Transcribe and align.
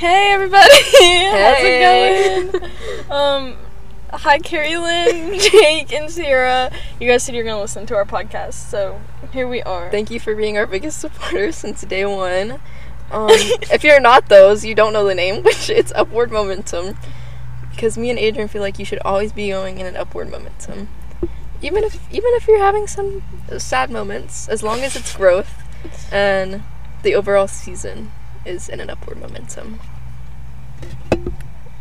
Hey 0.00 0.32
everybody! 0.32 0.64
How's 1.30 1.58
it 1.60 2.52
going? 2.54 3.10
um, 3.10 3.54
hi 4.10 4.38
Carrie 4.38 4.78
Lynn, 4.78 5.38
Jake, 5.52 5.92
and 5.92 6.10
Sierra. 6.10 6.70
You 6.98 7.06
guys 7.06 7.22
said 7.22 7.34
you're 7.34 7.44
gonna 7.44 7.60
listen 7.60 7.84
to 7.84 7.96
our 7.96 8.06
podcast, 8.06 8.54
so 8.54 8.98
here 9.30 9.46
we 9.46 9.60
are. 9.62 9.90
Thank 9.90 10.10
you 10.10 10.18
for 10.18 10.34
being 10.34 10.56
our 10.56 10.66
biggest 10.66 11.00
supporter 11.00 11.52
since 11.62 11.82
day 11.82 12.06
one. 12.06 12.52
Um, 13.10 13.28
if 13.28 13.84
you're 13.84 14.00
not 14.00 14.30
those, 14.30 14.64
you 14.64 14.74
don't 14.74 14.94
know 14.94 15.04
the 15.04 15.14
name, 15.14 15.42
which 15.42 15.68
it's 15.68 15.92
Upward 15.94 16.32
Momentum. 16.32 16.96
Because 17.70 17.98
me 17.98 18.08
and 18.08 18.18
Adrienne 18.18 18.48
feel 18.48 18.62
like 18.62 18.78
you 18.78 18.86
should 18.86 19.00
always 19.00 19.34
be 19.34 19.50
going 19.50 19.80
in 19.80 19.84
an 19.84 19.96
upward 19.96 20.30
momentum. 20.30 20.88
Even 21.60 21.84
if 21.84 21.96
even 22.10 22.30
if 22.36 22.48
you're 22.48 22.58
having 22.58 22.86
some 22.86 23.22
sad 23.58 23.90
moments, 23.90 24.48
as 24.48 24.62
long 24.62 24.80
as 24.80 24.96
it's 24.96 25.14
growth 25.14 25.62
and 26.10 26.62
the 27.02 27.14
overall 27.14 27.46
season 27.46 28.12
is 28.46 28.70
in 28.70 28.80
an 28.80 28.88
upward 28.88 29.20
momentum. 29.20 29.80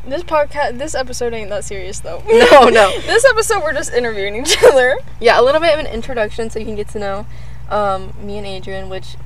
This 0.09 0.23
podcast, 0.23 0.79
this 0.79 0.95
episode 0.95 1.33
ain't 1.33 1.51
that 1.51 1.63
serious 1.63 1.99
though. 1.99 2.23
No, 2.27 2.69
no. 2.69 2.99
this 3.01 3.23
episode 3.25 3.61
we're 3.61 3.73
just 3.73 3.93
interviewing 3.93 4.35
each 4.35 4.57
other. 4.63 4.97
Yeah, 5.19 5.39
a 5.39 5.43
little 5.43 5.61
bit 5.61 5.71
of 5.71 5.79
an 5.79 5.85
introduction 5.85 6.49
so 6.49 6.57
you 6.57 6.65
can 6.65 6.75
get 6.75 6.87
to 6.89 6.99
know 6.99 7.27
um, 7.69 8.13
me 8.19 8.39
and 8.39 8.47
Adrienne, 8.47 8.89
which 8.89 9.17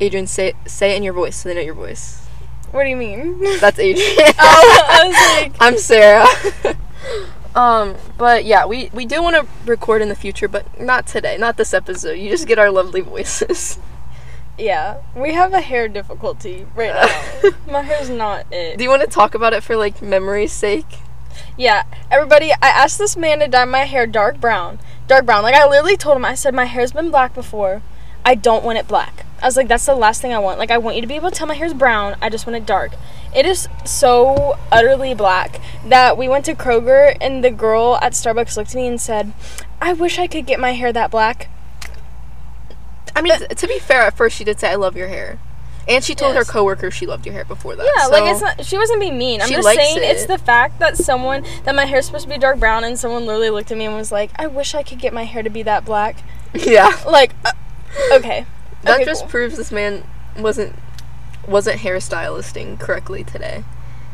Adrienne 0.00 0.26
say 0.26 0.54
say 0.66 0.92
it 0.92 0.96
in 0.96 1.04
your 1.04 1.12
voice 1.12 1.36
so 1.36 1.48
they 1.48 1.54
know 1.54 1.60
your 1.60 1.74
voice. 1.74 2.26
What 2.72 2.82
do 2.82 2.90
you 2.90 2.96
mean? 2.96 3.40
That's 3.60 3.78
Adrienne. 3.78 4.34
oh, 4.40 4.86
I 4.88 5.06
was 5.06 5.42
like, 5.42 5.56
I'm 5.60 5.78
Sarah. 5.78 6.26
um, 7.54 7.94
but 8.18 8.44
yeah, 8.44 8.66
we 8.66 8.90
we 8.92 9.06
do 9.06 9.22
want 9.22 9.36
to 9.36 9.46
record 9.70 10.02
in 10.02 10.08
the 10.08 10.16
future, 10.16 10.48
but 10.48 10.80
not 10.80 11.06
today, 11.06 11.38
not 11.38 11.56
this 11.56 11.72
episode. 11.72 12.14
You 12.14 12.28
just 12.28 12.48
get 12.48 12.58
our 12.58 12.72
lovely 12.72 13.02
voices. 13.02 13.78
Yeah, 14.58 14.98
we 15.16 15.32
have 15.32 15.52
a 15.52 15.60
hair 15.60 15.88
difficulty 15.88 16.66
right 16.74 16.94
now. 16.94 17.50
My 17.72 17.82
hair's 17.82 18.10
not 18.10 18.46
it. 18.52 18.78
Do 18.78 18.84
you 18.84 18.90
want 18.90 19.02
to 19.02 19.08
talk 19.08 19.34
about 19.34 19.52
it 19.52 19.62
for 19.62 19.76
like 19.76 20.00
memory's 20.00 20.52
sake? 20.52 21.00
Yeah, 21.56 21.84
everybody, 22.10 22.52
I 22.52 22.68
asked 22.68 22.98
this 22.98 23.16
man 23.16 23.40
to 23.40 23.48
dye 23.48 23.64
my 23.64 23.84
hair 23.84 24.06
dark 24.06 24.40
brown. 24.40 24.78
Dark 25.08 25.26
brown. 25.26 25.42
Like, 25.42 25.54
I 25.54 25.68
literally 25.68 25.96
told 25.96 26.16
him, 26.16 26.24
I 26.24 26.34
said, 26.34 26.54
my 26.54 26.64
hair's 26.64 26.92
been 26.92 27.10
black 27.10 27.34
before. 27.34 27.82
I 28.24 28.34
don't 28.34 28.64
want 28.64 28.78
it 28.78 28.88
black. 28.88 29.26
I 29.42 29.46
was 29.46 29.56
like, 29.56 29.68
that's 29.68 29.84
the 29.84 29.94
last 29.94 30.22
thing 30.22 30.32
I 30.32 30.38
want. 30.38 30.58
Like, 30.58 30.70
I 30.70 30.78
want 30.78 30.96
you 30.96 31.02
to 31.02 31.08
be 31.08 31.16
able 31.16 31.30
to 31.30 31.36
tell 31.36 31.46
my 31.46 31.54
hair's 31.54 31.74
brown. 31.74 32.16
I 32.22 32.30
just 32.30 32.46
want 32.46 32.56
it 32.56 32.64
dark. 32.64 32.92
It 33.34 33.44
is 33.46 33.68
so 33.84 34.56
utterly 34.72 35.14
black 35.14 35.60
that 35.84 36.16
we 36.16 36.28
went 36.28 36.44
to 36.46 36.54
Kroger 36.54 37.16
and 37.20 37.44
the 37.44 37.50
girl 37.50 37.98
at 38.00 38.12
Starbucks 38.12 38.56
looked 38.56 38.70
at 38.70 38.76
me 38.76 38.86
and 38.86 39.00
said, 39.00 39.32
I 39.80 39.92
wish 39.92 40.18
I 40.18 40.26
could 40.26 40.46
get 40.46 40.60
my 40.60 40.72
hair 40.72 40.92
that 40.92 41.10
black. 41.10 41.50
I 43.16 43.22
mean, 43.22 43.38
t- 43.38 43.46
to 43.54 43.66
be 43.68 43.78
fair, 43.78 44.02
at 44.02 44.16
first 44.16 44.36
she 44.36 44.44
did 44.44 44.58
say, 44.60 44.70
"I 44.70 44.74
love 44.74 44.96
your 44.96 45.08
hair," 45.08 45.38
and 45.88 46.02
she 46.02 46.14
told 46.14 46.34
Yes. 46.34 46.46
her 46.46 46.52
coworker 46.52 46.90
she 46.90 47.06
loved 47.06 47.26
your 47.26 47.32
hair 47.34 47.44
before 47.44 47.76
that. 47.76 47.86
Yeah, 47.96 48.04
so- 48.04 48.10
like 48.10 48.24
it's 48.24 48.40
not. 48.40 48.64
She 48.64 48.76
wasn't 48.76 49.00
being 49.00 49.16
mean. 49.18 49.40
I'm 49.40 49.48
She 49.48 49.54
just 49.54 49.64
likes 49.64 49.80
saying 49.82 49.98
it's 50.02 50.26
the 50.26 50.38
fact 50.38 50.78
that 50.80 50.96
someone 50.96 51.44
that 51.64 51.74
my 51.74 51.84
hair's 51.84 52.06
supposed 52.06 52.24
to 52.24 52.30
be 52.30 52.38
dark 52.38 52.58
brown, 52.58 52.84
and 52.84 52.98
someone 52.98 53.26
literally 53.26 53.50
looked 53.50 53.70
at 53.70 53.78
me 53.78 53.86
and 53.86 53.94
was 53.96 54.10
like, 54.12 54.30
"I 54.36 54.46
wish 54.46 54.74
I 54.74 54.82
could 54.82 54.98
get 54.98 55.12
my 55.12 55.24
hair 55.24 55.42
to 55.42 55.50
be 55.50 55.62
that 55.62 55.84
black." 55.84 56.16
yeah. 56.54 56.90
Like, 57.06 57.32
uh, 57.44 57.52
okay. 58.12 58.46
That 58.82 58.96
Okay, 58.96 59.04
just 59.04 59.22
cool. 59.22 59.30
proves 59.30 59.56
this 59.56 59.70
man 59.72 60.04
wasn't 60.38 60.74
wasn't 61.46 61.80
hairstylisting 61.80 62.78
correctly 62.80 63.22
today, 63.24 63.64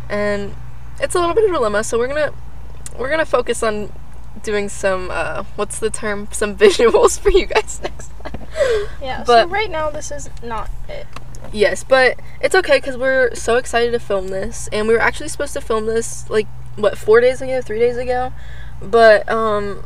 and 0.08 0.54
it's 1.00 1.14
a 1.14 1.20
little 1.20 1.34
bit 1.34 1.44
of 1.44 1.50
a 1.50 1.54
dilemma. 1.54 1.82
So 1.84 1.98
we're 1.98 2.08
gonna 2.08 2.32
we're 2.98 3.10
gonna 3.10 3.24
focus 3.24 3.62
on 3.62 3.92
doing 4.42 4.68
some 4.68 5.10
uh, 5.10 5.44
what's 5.56 5.78
the 5.78 5.90
term? 5.90 6.28
Some 6.32 6.56
visuals 6.56 7.18
for 7.18 7.30
you 7.30 7.46
guys 7.46 7.80
next 7.82 8.10
time. 8.22 8.46
Yeah. 9.02 9.24
But- 9.26 9.44
so 9.44 9.48
right 9.48 9.70
now, 9.70 9.90
this 9.90 10.10
is 10.10 10.30
not 10.42 10.70
it. 10.88 11.06
Yes, 11.52 11.82
but 11.84 12.18
it's 12.40 12.54
okay 12.54 12.76
because 12.78 12.96
we're 12.96 13.34
so 13.34 13.56
excited 13.56 13.92
to 13.92 13.98
film 13.98 14.28
this, 14.28 14.68
and 14.72 14.86
we 14.86 14.94
were 14.94 15.00
actually 15.00 15.28
supposed 15.28 15.54
to 15.54 15.60
film 15.60 15.86
this 15.86 16.28
like 16.30 16.46
what 16.76 16.96
four 16.98 17.20
days 17.20 17.40
ago, 17.42 17.60
three 17.62 17.78
days 17.78 17.96
ago, 17.96 18.32
but 18.82 19.28
um. 19.30 19.84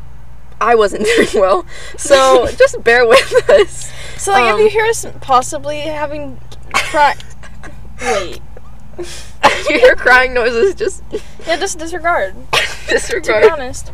I 0.60 0.76
wasn't 0.76 1.04
doing 1.16 1.28
well, 1.34 1.66
so 1.98 2.46
just 2.56 2.82
bear 2.84 3.06
with 3.06 3.50
us. 3.50 3.92
So 4.16 4.30
like, 4.30 4.52
Um, 4.54 4.60
if 4.60 4.64
you 4.64 4.70
hear 4.70 4.86
us 4.88 5.04
possibly 5.20 5.80
having 5.80 6.40
cry, 6.72 7.14
wait. 8.00 8.40
If 8.96 9.68
you 9.68 9.80
hear 9.80 9.96
crying 9.96 10.32
noises, 10.32 10.76
just 10.76 11.02
Yeah, 11.44 11.56
just 11.56 11.78
disregard. 11.78 12.36
To 12.98 13.20
be 13.20 13.48
honest, 13.50 13.92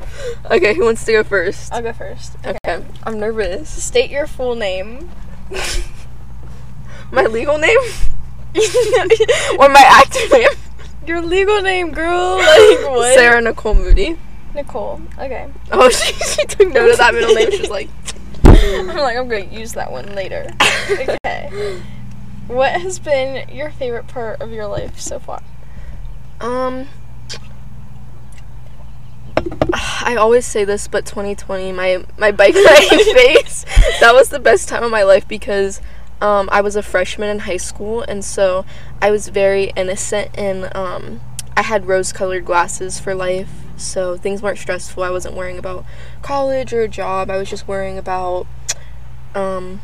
Okay, 0.50 0.74
who 0.74 0.84
wants 0.84 1.04
to 1.04 1.12
go 1.12 1.24
first? 1.24 1.72
I'll 1.72 1.82
go 1.82 1.92
first. 1.92 2.36
Okay. 2.44 2.58
Okay, 2.66 2.84
I'm 3.04 3.18
nervous. 3.18 3.68
State 3.70 4.10
your 4.10 4.26
full 4.26 4.54
name. 4.54 5.10
My 7.12 7.24
legal 7.24 7.58
name 7.58 7.78
or 9.58 9.68
my 9.68 9.82
actor 9.84 10.28
name? 10.32 10.48
Your 11.06 11.22
legal 11.22 11.60
name, 11.62 11.92
girl. 11.92 12.36
Like 12.38 12.90
what? 12.90 13.14
Sarah 13.14 13.40
Nicole 13.40 13.74
Moody. 13.74 14.16
Nicole. 14.54 15.00
Okay. 15.18 15.48
Oh, 15.72 15.88
she, 15.88 16.12
she 16.12 16.44
took 16.46 16.72
note 16.72 16.90
of 16.90 16.98
that 16.98 17.14
middle 17.14 17.34
name. 17.34 17.50
She's 17.50 17.70
like, 17.70 17.88
I'm 18.44 18.86
like, 18.88 19.16
I'm 19.16 19.28
gonna 19.28 19.44
use 19.44 19.72
that 19.74 19.90
one 19.90 20.14
later. 20.14 20.50
Okay. 20.90 21.80
What 22.48 22.80
has 22.80 22.98
been 22.98 23.48
your 23.48 23.70
favorite 23.70 24.08
part 24.08 24.40
of 24.40 24.50
your 24.50 24.66
life 24.66 25.00
so 25.00 25.18
far? 25.18 25.42
um. 26.40 26.86
I 29.72 30.16
always 30.18 30.46
say 30.46 30.64
this, 30.64 30.88
but 30.88 31.06
2020, 31.06 31.72
my 31.72 32.04
my 32.18 32.32
bike 32.32 32.54
riding 32.66 33.14
phase, 33.14 33.64
that 34.00 34.12
was 34.14 34.28
the 34.28 34.40
best 34.40 34.68
time 34.68 34.82
of 34.82 34.90
my 34.90 35.02
life 35.02 35.26
because 35.28 35.80
um, 36.20 36.48
I 36.52 36.60
was 36.60 36.76
a 36.76 36.82
freshman 36.82 37.28
in 37.28 37.40
high 37.40 37.56
school, 37.56 38.02
and 38.02 38.24
so 38.24 38.64
I 39.00 39.10
was 39.10 39.28
very 39.28 39.72
innocent, 39.76 40.30
and 40.36 40.74
um, 40.76 41.20
I 41.56 41.62
had 41.62 41.86
rose-colored 41.86 42.44
glasses 42.44 43.00
for 43.00 43.14
life, 43.14 43.50
so 43.76 44.16
things 44.16 44.42
weren't 44.42 44.58
stressful. 44.58 45.02
I 45.02 45.10
wasn't 45.10 45.34
worrying 45.34 45.58
about 45.58 45.84
college 46.22 46.72
or 46.72 46.82
a 46.82 46.88
job. 46.88 47.30
I 47.30 47.36
was 47.36 47.48
just 47.48 47.66
worrying 47.66 47.98
about 47.98 48.46
um, 49.34 49.80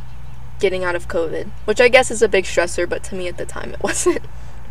getting 0.61 0.85
out 0.85 0.95
of 0.95 1.09
COVID, 1.09 1.51
which 1.65 1.81
I 1.81 1.89
guess 1.89 2.11
is 2.11 2.23
a 2.23 2.29
big 2.29 2.45
stressor, 2.45 2.89
but 2.89 3.03
to 3.05 3.15
me 3.15 3.29
at 3.29 3.39
the 3.39 3.47
time 3.47 3.73
it 3.73 3.83
wasn't. 3.83 4.23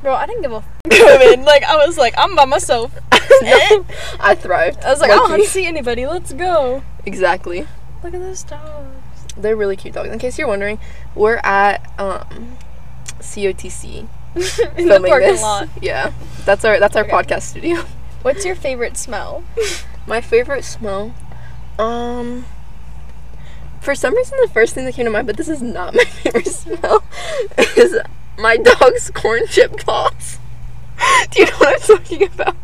Bro, 0.06 0.14
I 0.14 0.28
didn't 0.28 0.44
give 0.44 0.52
a 0.52 0.58
f- 0.58 0.68
COVID. 0.86 1.46
Like 1.46 1.64
I 1.64 1.78
was 1.84 1.98
like, 1.98 2.14
I'm 2.16 2.36
by 2.36 2.46
myself. 2.46 2.94
no, 3.42 3.86
I 4.20 4.36
thrived. 4.36 4.84
I 4.84 4.92
was 4.92 5.00
like, 5.02 5.10
I 5.10 5.16
don't 5.16 5.32
have 5.32 5.40
Low-key. 5.40 5.46
to 5.46 5.50
see 5.52 5.66
anybody. 5.66 6.06
Let's 6.06 6.32
go. 6.32 6.84
Exactly. 7.08 7.62
Look 8.04 8.14
at 8.14 8.20
those 8.20 8.44
dogs. 8.44 9.34
They're 9.36 9.56
really 9.56 9.76
cute 9.76 9.96
dogs. 9.96 10.10
In 10.12 10.20
case 10.20 10.38
you're 10.38 10.48
wondering, 10.48 10.78
we're 11.16 11.38
at 11.44 11.82
um, 12.00 12.58
COTC 13.20 14.08
In 14.78 14.88
the 14.90 15.00
parking 15.08 15.30
this. 15.30 15.42
lot. 15.42 15.70
Yeah, 15.82 16.14
that's 16.46 16.64
our 16.64 16.80
that's 16.80 16.96
our 16.96 17.04
Okay. 17.06 17.12
podcast 17.12 17.42
studio. 17.42 17.84
What's 18.22 18.46
your 18.46 18.54
favorite 18.56 18.98
smell? 18.98 19.44
My 20.06 20.22
favorite 20.22 20.66
smell, 20.66 21.16
um, 21.80 22.46
for 23.82 23.96
some 23.96 24.16
reason 24.16 24.38
the 24.44 24.50
first 24.50 24.76
thing 24.76 24.86
that 24.86 24.94
came 24.94 25.06
to 25.06 25.12
mind, 25.12 25.26
but 25.26 25.38
this 25.38 25.50
is 25.50 25.64
not 25.64 25.96
my 25.96 26.04
favorite 26.04 26.46
smell, 26.48 27.04
is 27.76 27.98
my 28.38 28.58
dog's 28.58 29.10
corn 29.12 29.48
chip 29.48 29.78
paws. 29.86 30.40
Do 31.32 31.42
you 31.42 31.46
know 31.46 31.58
what 31.58 31.76
I'm 31.76 31.98
talking 31.98 32.24
about? 32.24 32.56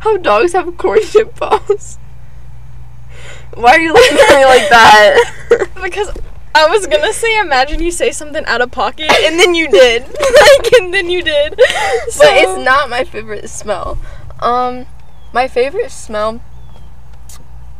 How 0.00 0.16
dogs 0.16 0.52
have 0.52 0.76
corn 0.76 1.00
chip 1.02 1.34
paws. 1.36 1.98
Why 3.54 3.72
are 3.72 3.80
you 3.80 3.92
looking 3.92 4.18
at 4.18 4.38
me 4.38 4.44
like 4.44 4.68
that? 4.70 5.68
Because 5.82 6.16
I 6.54 6.68
was 6.68 6.86
gonna 6.86 7.12
say, 7.12 7.40
imagine 7.40 7.82
you 7.82 7.90
say 7.90 8.12
something 8.12 8.44
out 8.46 8.60
of 8.60 8.70
pocket, 8.70 9.10
and 9.10 9.38
then 9.38 9.54
you 9.54 9.68
did. 9.68 10.02
like, 10.08 10.72
and 10.80 10.94
then 10.94 11.10
you 11.10 11.22
did. 11.22 11.56
but 11.56 11.66
it's 12.20 12.64
not 12.64 12.88
my 12.88 13.04
favorite 13.04 13.50
smell. 13.50 13.98
Um, 14.40 14.86
my 15.32 15.48
favorite 15.48 15.90
smell 15.90 16.40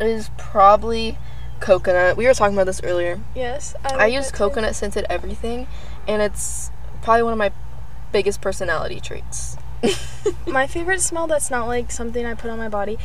is 0.00 0.30
probably 0.36 1.16
coconut. 1.60 2.16
We 2.16 2.26
were 2.26 2.34
talking 2.34 2.56
about 2.56 2.66
this 2.66 2.82
earlier. 2.82 3.20
Yes. 3.34 3.74
I 3.84 3.96
like 3.96 4.12
use 4.12 4.26
that 4.26 4.32
too. 4.32 4.38
coconut 4.38 4.74
scented 4.74 5.06
everything, 5.08 5.66
and 6.08 6.20
it's 6.20 6.70
probably 7.02 7.22
one 7.24 7.32
of 7.32 7.38
my 7.38 7.52
biggest 8.12 8.40
personality 8.40 9.00
traits. 9.00 9.56
My 10.46 10.66
favorite 10.68 11.00
smell 11.00 11.26
that's 11.26 11.50
not 11.50 11.66
like 11.66 11.90
something 11.90 12.24
I 12.24 12.34
put 12.34 12.50
on 12.50 12.58
my 12.58 12.68
body. 12.68 12.98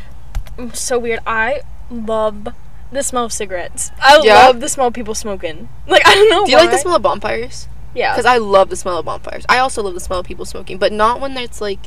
mm, 0.58 0.76
So 0.76 1.00
weird. 1.00 1.20
I 1.26 1.62
love 1.90 2.48
the 2.92 3.02
smell 3.02 3.26
of 3.26 3.34
cigarettes. 3.34 3.92
I 4.00 4.20
Yeah? 4.24 4.46
love 4.48 4.60
the 4.60 4.70
smell 4.70 4.88
of 4.88 4.94
people 4.94 5.16
smoking. 5.16 5.70
Like 5.88 6.06
I 6.06 6.14
don't 6.14 6.30
know. 6.30 6.46
Do 6.46 6.52
you 6.52 6.58
like 6.58 6.70
the 6.72 6.78
smell 6.78 6.96
of 6.96 7.02
bonfires? 7.02 7.68
Yeah. 7.96 8.14
Because 8.14 8.26
I 8.28 8.38
love 8.38 8.70
the 8.70 8.76
smell 8.76 8.98
of 9.00 9.06
bonfires. 9.06 9.46
I 9.50 9.58
also 9.58 9.82
love 9.82 9.96
the 9.96 10.00
smell 10.00 10.20
of 10.20 10.26
people 10.28 10.46
smoking, 10.46 10.78
but 10.78 10.92
not 10.92 11.20
when 11.20 11.36
it's 11.38 11.60
like. 11.62 11.80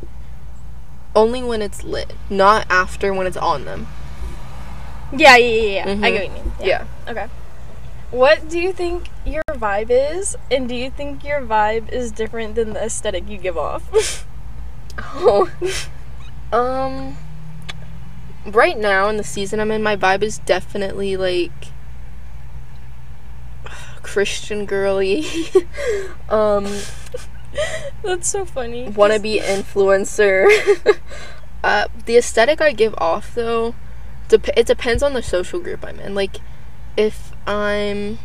Only 1.15 1.43
when 1.43 1.61
it's 1.61 1.83
lit, 1.83 2.12
not 2.31 2.67
after 2.71 3.12
when 3.12 3.27
it's 3.27 3.37
on 3.37 3.65
them. 3.65 3.89
Yeah, 5.12 5.37
yeah, 5.37 5.47
yeah. 5.55 5.73
yeah. 5.73 5.83
I 5.83 5.95
Mhm. 5.95 6.01
get 6.03 6.12
what 6.15 6.25
you 6.25 6.31
mean. 6.45 6.53
Yeah. 6.62 6.85
Okay. 7.09 7.27
What 8.12 8.49
do 8.49 8.59
you 8.61 8.73
think 8.73 9.09
your 9.25 9.43
vibe 9.51 9.89
is, 9.91 10.37
and 10.51 10.69
do 10.69 10.75
you 10.75 10.91
think 10.91 11.25
your 11.25 11.41
vibe 11.41 11.89
is 11.91 12.11
different 12.13 12.55
than 12.55 12.73
the 12.73 12.85
aesthetic 12.85 13.29
you 13.29 13.39
give 13.39 13.57
off? 13.59 14.27
Oh. 15.03 15.51
um. 16.53 17.17
Right 18.45 18.77
now 18.77 19.09
in 19.09 19.17
the 19.17 19.25
season 19.25 19.61
I'm 19.61 19.71
in, 19.71 19.83
my 19.83 19.97
vibe 19.97 20.23
is 20.23 20.39
definitely 20.39 21.17
like 21.17 21.53
Christian 24.03 24.67
girly. 24.67 25.25
um, 26.29 26.65
That's 28.03 28.29
so 28.29 28.45
funny. 28.45 28.87
wannabe 28.89 29.41
influencer. 29.41 30.47
uh, 31.63 31.87
the 32.07 32.17
aesthetic 32.17 32.61
I 32.61 32.73
give 32.73 32.95
off 32.99 33.35
though, 33.35 33.75
dep- 34.29 34.57
it 34.57 34.67
depends 34.67 35.03
on 35.03 35.13
the 35.15 35.23
social 35.23 35.61
group 35.61 35.85
I'm 35.85 36.01
in. 36.01 36.15
Like, 36.15 36.39
if 36.97 37.33
I'm 37.47 38.19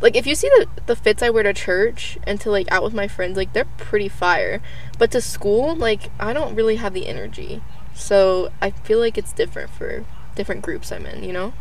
like 0.00 0.16
if 0.16 0.26
you 0.26 0.34
see 0.34 0.48
the 0.48 0.66
the 0.86 0.96
fits 0.96 1.22
I 1.22 1.30
wear 1.30 1.42
to 1.42 1.52
church 1.52 2.18
and 2.24 2.40
to 2.40 2.50
like 2.50 2.70
out 2.70 2.82
with 2.82 2.94
my 2.94 3.08
friends, 3.08 3.36
like 3.36 3.52
they're 3.52 3.64
pretty 3.76 4.08
fire. 4.08 4.60
But 4.98 5.10
to 5.12 5.20
school, 5.20 5.74
like 5.74 6.10
I 6.20 6.32
don't 6.32 6.54
really 6.54 6.76
have 6.76 6.94
the 6.94 7.06
energy. 7.06 7.62
So 7.94 8.52
I 8.62 8.70
feel 8.70 9.00
like 9.00 9.18
it's 9.18 9.32
different 9.32 9.70
for 9.70 10.04
different 10.36 10.62
groups 10.62 10.92
I'm 10.92 11.04
in, 11.04 11.24
you 11.24 11.32
know? 11.32 11.52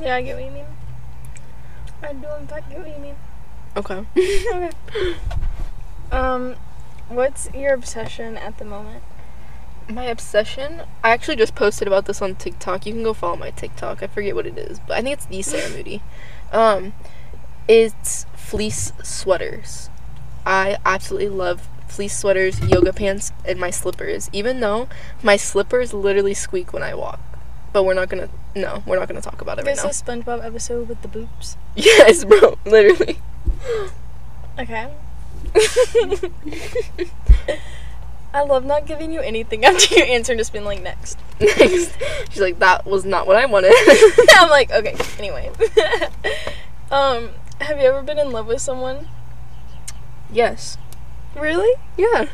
Yeah, 0.00 0.16
I 0.16 0.22
get 0.22 0.36
what 0.36 0.44
you 0.44 0.50
mean. 0.50 0.64
I 2.02 2.14
do 2.14 2.26
in 2.40 2.46
fact 2.46 2.70
get 2.70 2.78
what 2.78 2.88
you 2.88 2.98
mean. 2.98 3.14
Okay. 3.76 4.04
okay. 4.16 5.16
Um, 6.10 6.56
what's 7.08 7.50
your 7.54 7.74
obsession 7.74 8.36
at 8.38 8.58
the 8.58 8.64
moment? 8.64 9.02
My 9.88 10.04
obsession. 10.04 10.82
I 11.04 11.10
actually 11.10 11.36
just 11.36 11.54
posted 11.54 11.86
about 11.86 12.06
this 12.06 12.22
on 12.22 12.36
TikTok. 12.36 12.86
You 12.86 12.94
can 12.94 13.02
go 13.02 13.12
follow 13.12 13.36
my 13.36 13.50
TikTok. 13.50 14.02
I 14.02 14.06
forget 14.06 14.34
what 14.34 14.46
it 14.46 14.56
is, 14.56 14.78
but 14.80 14.96
I 14.96 15.02
think 15.02 15.14
it's 15.14 15.26
the 15.26 15.42
Sarah 15.42 15.70
Moody. 15.70 16.02
Um, 16.52 16.94
it's 17.68 18.26
fleece 18.34 18.92
sweaters. 19.02 19.88
I 20.44 20.76
absolutely 20.84 21.28
love 21.28 21.68
fleece 21.88 22.16
sweaters, 22.18 22.60
yoga 22.60 22.92
pants, 22.92 23.32
and 23.44 23.58
my 23.58 23.70
slippers. 23.70 24.28
Even 24.32 24.60
though 24.60 24.88
my 25.22 25.36
slippers 25.36 25.92
literally 25.94 26.34
squeak 26.34 26.72
when 26.72 26.82
I 26.82 26.94
walk. 26.94 27.20
But 27.72 27.84
we're 27.84 27.94
not 27.94 28.08
gonna. 28.08 28.28
No, 28.54 28.82
we're 28.86 28.98
not 28.98 29.08
gonna 29.08 29.20
talk 29.22 29.40
about 29.40 29.58
it 29.58 29.64
right 29.64 29.74
This 29.74 29.82
now. 29.84 29.90
is 29.90 30.02
SpongeBob 30.02 30.44
episode 30.44 30.88
with 30.88 31.00
the 31.02 31.08
boobs. 31.08 31.56
Yes, 31.76 32.24
bro. 32.24 32.58
Literally. 32.66 33.18
Okay. 34.58 34.92
I 38.34 38.42
love 38.44 38.64
not 38.64 38.86
giving 38.86 39.12
you 39.12 39.20
anything 39.20 39.64
after 39.64 39.94
you 39.94 40.02
answer 40.02 40.32
and 40.32 40.38
just 40.40 40.52
being 40.52 40.64
like 40.64 40.82
next. 40.82 41.18
Next, 41.40 41.92
she's 42.30 42.40
like, 42.40 42.58
that 42.60 42.86
was 42.86 43.04
not 43.04 43.26
what 43.26 43.36
I 43.36 43.44
wanted. 43.46 43.72
I'm 44.36 44.48
like, 44.48 44.70
okay, 44.70 44.94
anyway. 45.18 45.50
um, 46.90 47.30
have 47.72 47.80
you 47.80 47.86
ever 47.88 48.02
been 48.02 48.18
in 48.18 48.30
love 48.30 48.46
with 48.46 48.60
someone? 48.60 49.08
yes. 50.30 50.76
Really? 51.34 51.74
Yeah. 51.96 52.26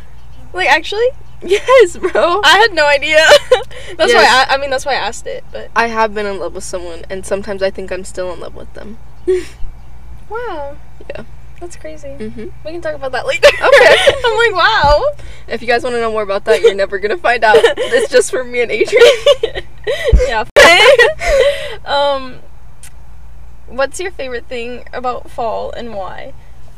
Like 0.52 0.68
actually? 0.68 1.06
Yes, 1.40 1.96
bro. 1.96 2.40
I 2.42 2.58
had 2.58 2.72
no 2.74 2.84
idea. 2.84 3.24
that's 3.96 4.12
Yes. 4.12 4.14
why 4.14 4.26
I, 4.52 4.54
I 4.56 4.58
mean 4.58 4.70
that's 4.70 4.84
why 4.84 4.94
I 4.94 4.96
asked 4.96 5.24
it, 5.28 5.44
but 5.52 5.70
I 5.76 5.86
have 5.86 6.12
been 6.12 6.26
in 6.26 6.40
love 6.40 6.52
with 6.56 6.64
someone, 6.64 7.04
and 7.08 7.24
sometimes 7.24 7.62
I 7.62 7.70
think 7.70 7.92
I'm 7.92 8.02
still 8.04 8.32
in 8.32 8.40
love 8.40 8.56
with 8.56 8.74
them. 8.74 8.98
wow. 10.28 10.76
Yeah. 11.08 11.22
That's 11.60 11.76
crazy. 11.76 12.08
hmm 12.14 12.46
We 12.64 12.72
can 12.72 12.80
talk 12.80 12.94
about 12.96 13.12
that 13.12 13.24
later. 13.24 13.46
Okay. 13.46 13.96
I'm 14.24 14.36
like, 14.36 14.52
wow. 14.52 15.04
If 15.46 15.62
you 15.62 15.68
guys 15.68 15.84
want 15.84 15.94
to 15.94 16.00
know 16.00 16.10
more 16.10 16.22
about 16.22 16.44
that, 16.46 16.60
you're 16.60 16.74
never 16.74 16.98
gonna 16.98 17.16
find 17.18 17.44
out. 17.44 17.56
It's 17.60 18.10
just 18.10 18.32
for 18.32 18.42
me 18.42 18.62
and 18.62 18.72
Adrienne. 18.72 19.64
yeah. 20.26 20.44
um, 21.84 22.40
what's 23.68 24.00
your 24.00 24.10
favorite 24.10 24.46
thing 24.46 24.84
about 24.92 25.30
fall 25.30 25.70
and 25.72 25.94
why? 25.94 26.32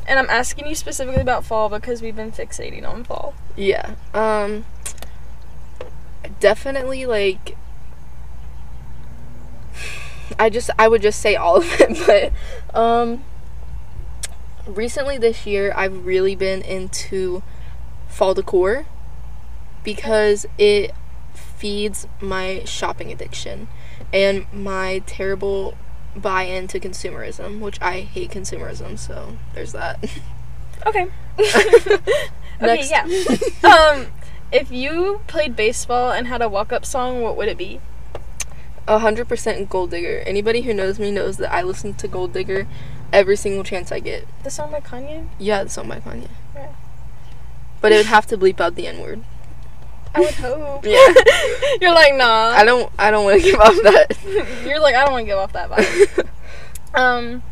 And 0.07 0.19
I'm 0.19 0.29
asking 0.29 0.67
you 0.67 0.75
specifically 0.75 1.21
about 1.21 1.45
fall 1.45 1.69
because 1.69 2.01
we've 2.01 2.15
been 2.15 2.31
fixating 2.31 2.87
on 2.87 3.03
fall. 3.03 3.33
yeah. 3.55 3.95
Um. 4.13 4.65
Definitely 6.39 7.05
like. 7.05 7.57
I 10.39 10.49
just 10.49 10.69
I 10.79 10.87
would 10.87 11.01
just 11.01 11.19
say 11.19 11.35
all 11.35 11.57
of 11.57 11.65
it, 11.79 12.31
but 12.73 12.77
um. 12.79 13.23
Recently 14.67 15.17
this 15.17 15.45
year, 15.47 15.73
I've 15.75 16.05
really 16.05 16.35
been 16.35 16.61
into 16.61 17.41
fall 18.07 18.35
decor 18.35 18.85
because 19.83 20.45
it 20.57 20.91
feeds 21.33 22.07
my 22.19 22.63
shopping 22.65 23.11
addiction 23.11 23.67
and 24.13 24.45
my 24.53 25.01
terrible 25.05 25.75
buy 26.15 26.43
into 26.43 26.79
consumerism, 26.79 27.59
which 27.59 27.81
I 27.81 28.01
hate 28.01 28.31
consumerism, 28.31 28.97
so 28.97 29.37
there's 29.53 29.71
that. 29.73 29.99
Okay. 30.85 31.07
Okay, 32.61 32.87
yeah. 32.89 33.03
um, 33.67 34.07
if 34.51 34.71
you 34.71 35.21
played 35.27 35.55
baseball 35.55 36.11
and 36.11 36.27
had 36.27 36.41
a 36.41 36.49
walk-up 36.49 36.85
song, 36.85 37.21
what 37.21 37.35
would 37.35 37.47
it 37.47 37.57
be? 37.57 37.81
A 38.87 38.99
hundred 38.99 39.27
percent 39.27 39.69
Gold 39.69 39.91
Digger. 39.91 40.19
Anybody 40.25 40.61
who 40.61 40.73
knows 40.73 40.99
me 40.99 41.11
knows 41.11 41.37
that 41.37 41.51
I 41.51 41.61
listen 41.63 41.93
to 41.95 42.07
Gold 42.07 42.33
Digger 42.33 42.67
every 43.11 43.35
single 43.35 43.63
chance 43.63 43.91
I 43.91 43.99
get. 43.99 44.27
The 44.43 44.49
song 44.49 44.71
by 44.71 44.79
Kanye? 44.79 45.27
Yeah, 45.39 45.63
the 45.63 45.69
song 45.69 45.87
by 45.87 45.99
Kanye. 45.99 46.29
Yeah. 46.53 46.73
But 47.79 47.91
it 47.91 47.97
would 47.97 48.05
have 48.07 48.27
to 48.27 48.37
bleep 48.37 48.59
out 48.59 48.75
the 48.75 48.87
N 48.87 48.99
word. 48.99 49.23
I 50.13 50.19
would 50.19 50.33
hope. 50.33 50.85
Yeah. 50.85 51.13
You're 51.81 51.93
like, 51.93 52.15
nah. 52.15 52.49
I 52.49 52.63
don't 52.65 52.91
I 52.99 53.11
don't 53.11 53.23
want 53.25 53.41
to 53.41 53.49
give 53.51 53.59
off 53.59 53.75
that. 53.83 54.63
You're 54.65 54.79
like, 54.79 54.95
I 54.95 55.03
don't 55.05 55.13
want 55.13 55.23
to 55.23 55.25
give 55.27 55.37
off 55.37 55.53
that 55.53 55.69
vibe. 55.69 56.27
um, 56.99 57.43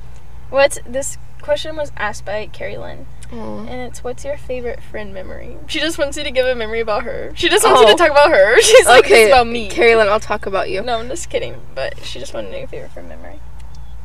what's 0.50 0.80
this 0.86 1.18
question 1.42 1.76
was 1.76 1.92
asked 1.96 2.26
by 2.26 2.48
Carrie 2.48 2.78
Lynn, 2.78 3.08
Aw. 3.32 3.60
and 3.62 3.82
it's 3.82 4.04
what's 4.04 4.26
your 4.26 4.38
favorite 4.38 4.82
friend 4.84 5.14
memory? 5.14 5.58
She 5.68 5.80
just 5.80 5.98
wants 5.98 6.18
you 6.18 6.24
to 6.26 6.32
give 6.32 6.46
a 6.46 6.54
memory 6.54 6.82
about 6.82 7.04
her. 7.04 7.32
She 7.36 7.48
just 7.48 7.64
wants 7.64 7.80
you 7.82 7.88
Oh. 7.88 7.92
to 7.92 7.98
talk 7.98 8.12
about 8.12 8.30
her. 8.32 8.60
She's 8.62 8.86
like, 8.86 9.06
okay, 9.06 9.24
it's 9.24 9.32
about 9.32 9.48
me. 9.48 9.70
Carolyn, 9.70 10.10
I'll 10.10 10.20
talk 10.20 10.46
about 10.46 10.70
you. 10.70 10.82
no, 10.82 11.00
I'm 11.00 11.08
just 11.08 11.30
kidding. 11.30 11.56
But 11.74 12.04
she 12.04 12.20
just 12.20 12.34
wanted 12.34 12.48
to 12.48 12.54
know 12.54 12.60
your 12.60 12.68
favorite 12.68 12.92
friend 12.92 13.08
memory. 13.08 13.40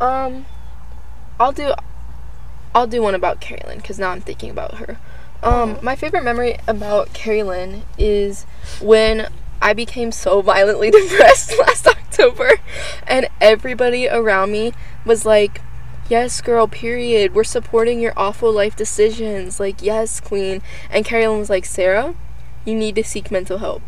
Um, 0.00 0.46
I'll 1.40 1.52
do, 1.52 1.72
I'll 2.74 2.86
do 2.86 3.02
one 3.02 3.14
about 3.16 3.40
Carolyn 3.40 3.78
because 3.78 3.98
now 3.98 4.10
I'm 4.10 4.20
thinking 4.20 4.50
about 4.50 4.74
her. 4.74 4.98
Um, 5.44 5.78
my 5.82 5.94
favorite 5.94 6.24
memory 6.24 6.56
about 6.66 7.12
Carolyn 7.12 7.82
is 7.98 8.46
when 8.80 9.28
I 9.60 9.74
became 9.74 10.10
so 10.10 10.40
violently 10.40 10.90
depressed 10.90 11.54
last 11.58 11.86
October, 11.86 12.52
and 13.06 13.28
everybody 13.42 14.08
around 14.08 14.52
me 14.52 14.72
was 15.04 15.26
like, 15.26 15.60
"Yes, 16.08 16.40
girl. 16.40 16.66
Period. 16.66 17.34
We're 17.34 17.44
supporting 17.44 18.00
your 18.00 18.14
awful 18.16 18.50
life 18.52 18.74
decisions. 18.74 19.60
Like, 19.60 19.82
yes, 19.82 20.18
queen." 20.18 20.62
And 20.90 21.04
Carolyn 21.04 21.40
was 21.40 21.50
like, 21.50 21.66
"Sarah, 21.66 22.14
you 22.64 22.74
need 22.74 22.94
to 22.94 23.04
seek 23.04 23.30
mental 23.30 23.58
help." 23.58 23.82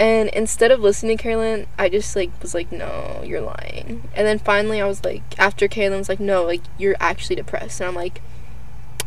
And 0.00 0.28
instead 0.30 0.72
of 0.72 0.80
listening 0.80 1.18
to 1.18 1.22
Carolyn, 1.22 1.66
I 1.78 1.88
just 1.88 2.16
like 2.16 2.30
was 2.42 2.52
like, 2.52 2.72
"No, 2.72 3.22
you're 3.24 3.40
lying." 3.40 4.08
And 4.16 4.26
then 4.26 4.40
finally, 4.40 4.80
I 4.80 4.88
was 4.88 5.04
like, 5.04 5.22
after 5.38 5.68
Carolyn 5.68 6.00
was 6.00 6.08
like, 6.08 6.20
"No, 6.20 6.42
like 6.42 6.62
you're 6.78 6.96
actually 6.98 7.36
depressed," 7.36 7.80
and 7.80 7.86
I'm 7.88 7.94
like, 7.94 8.20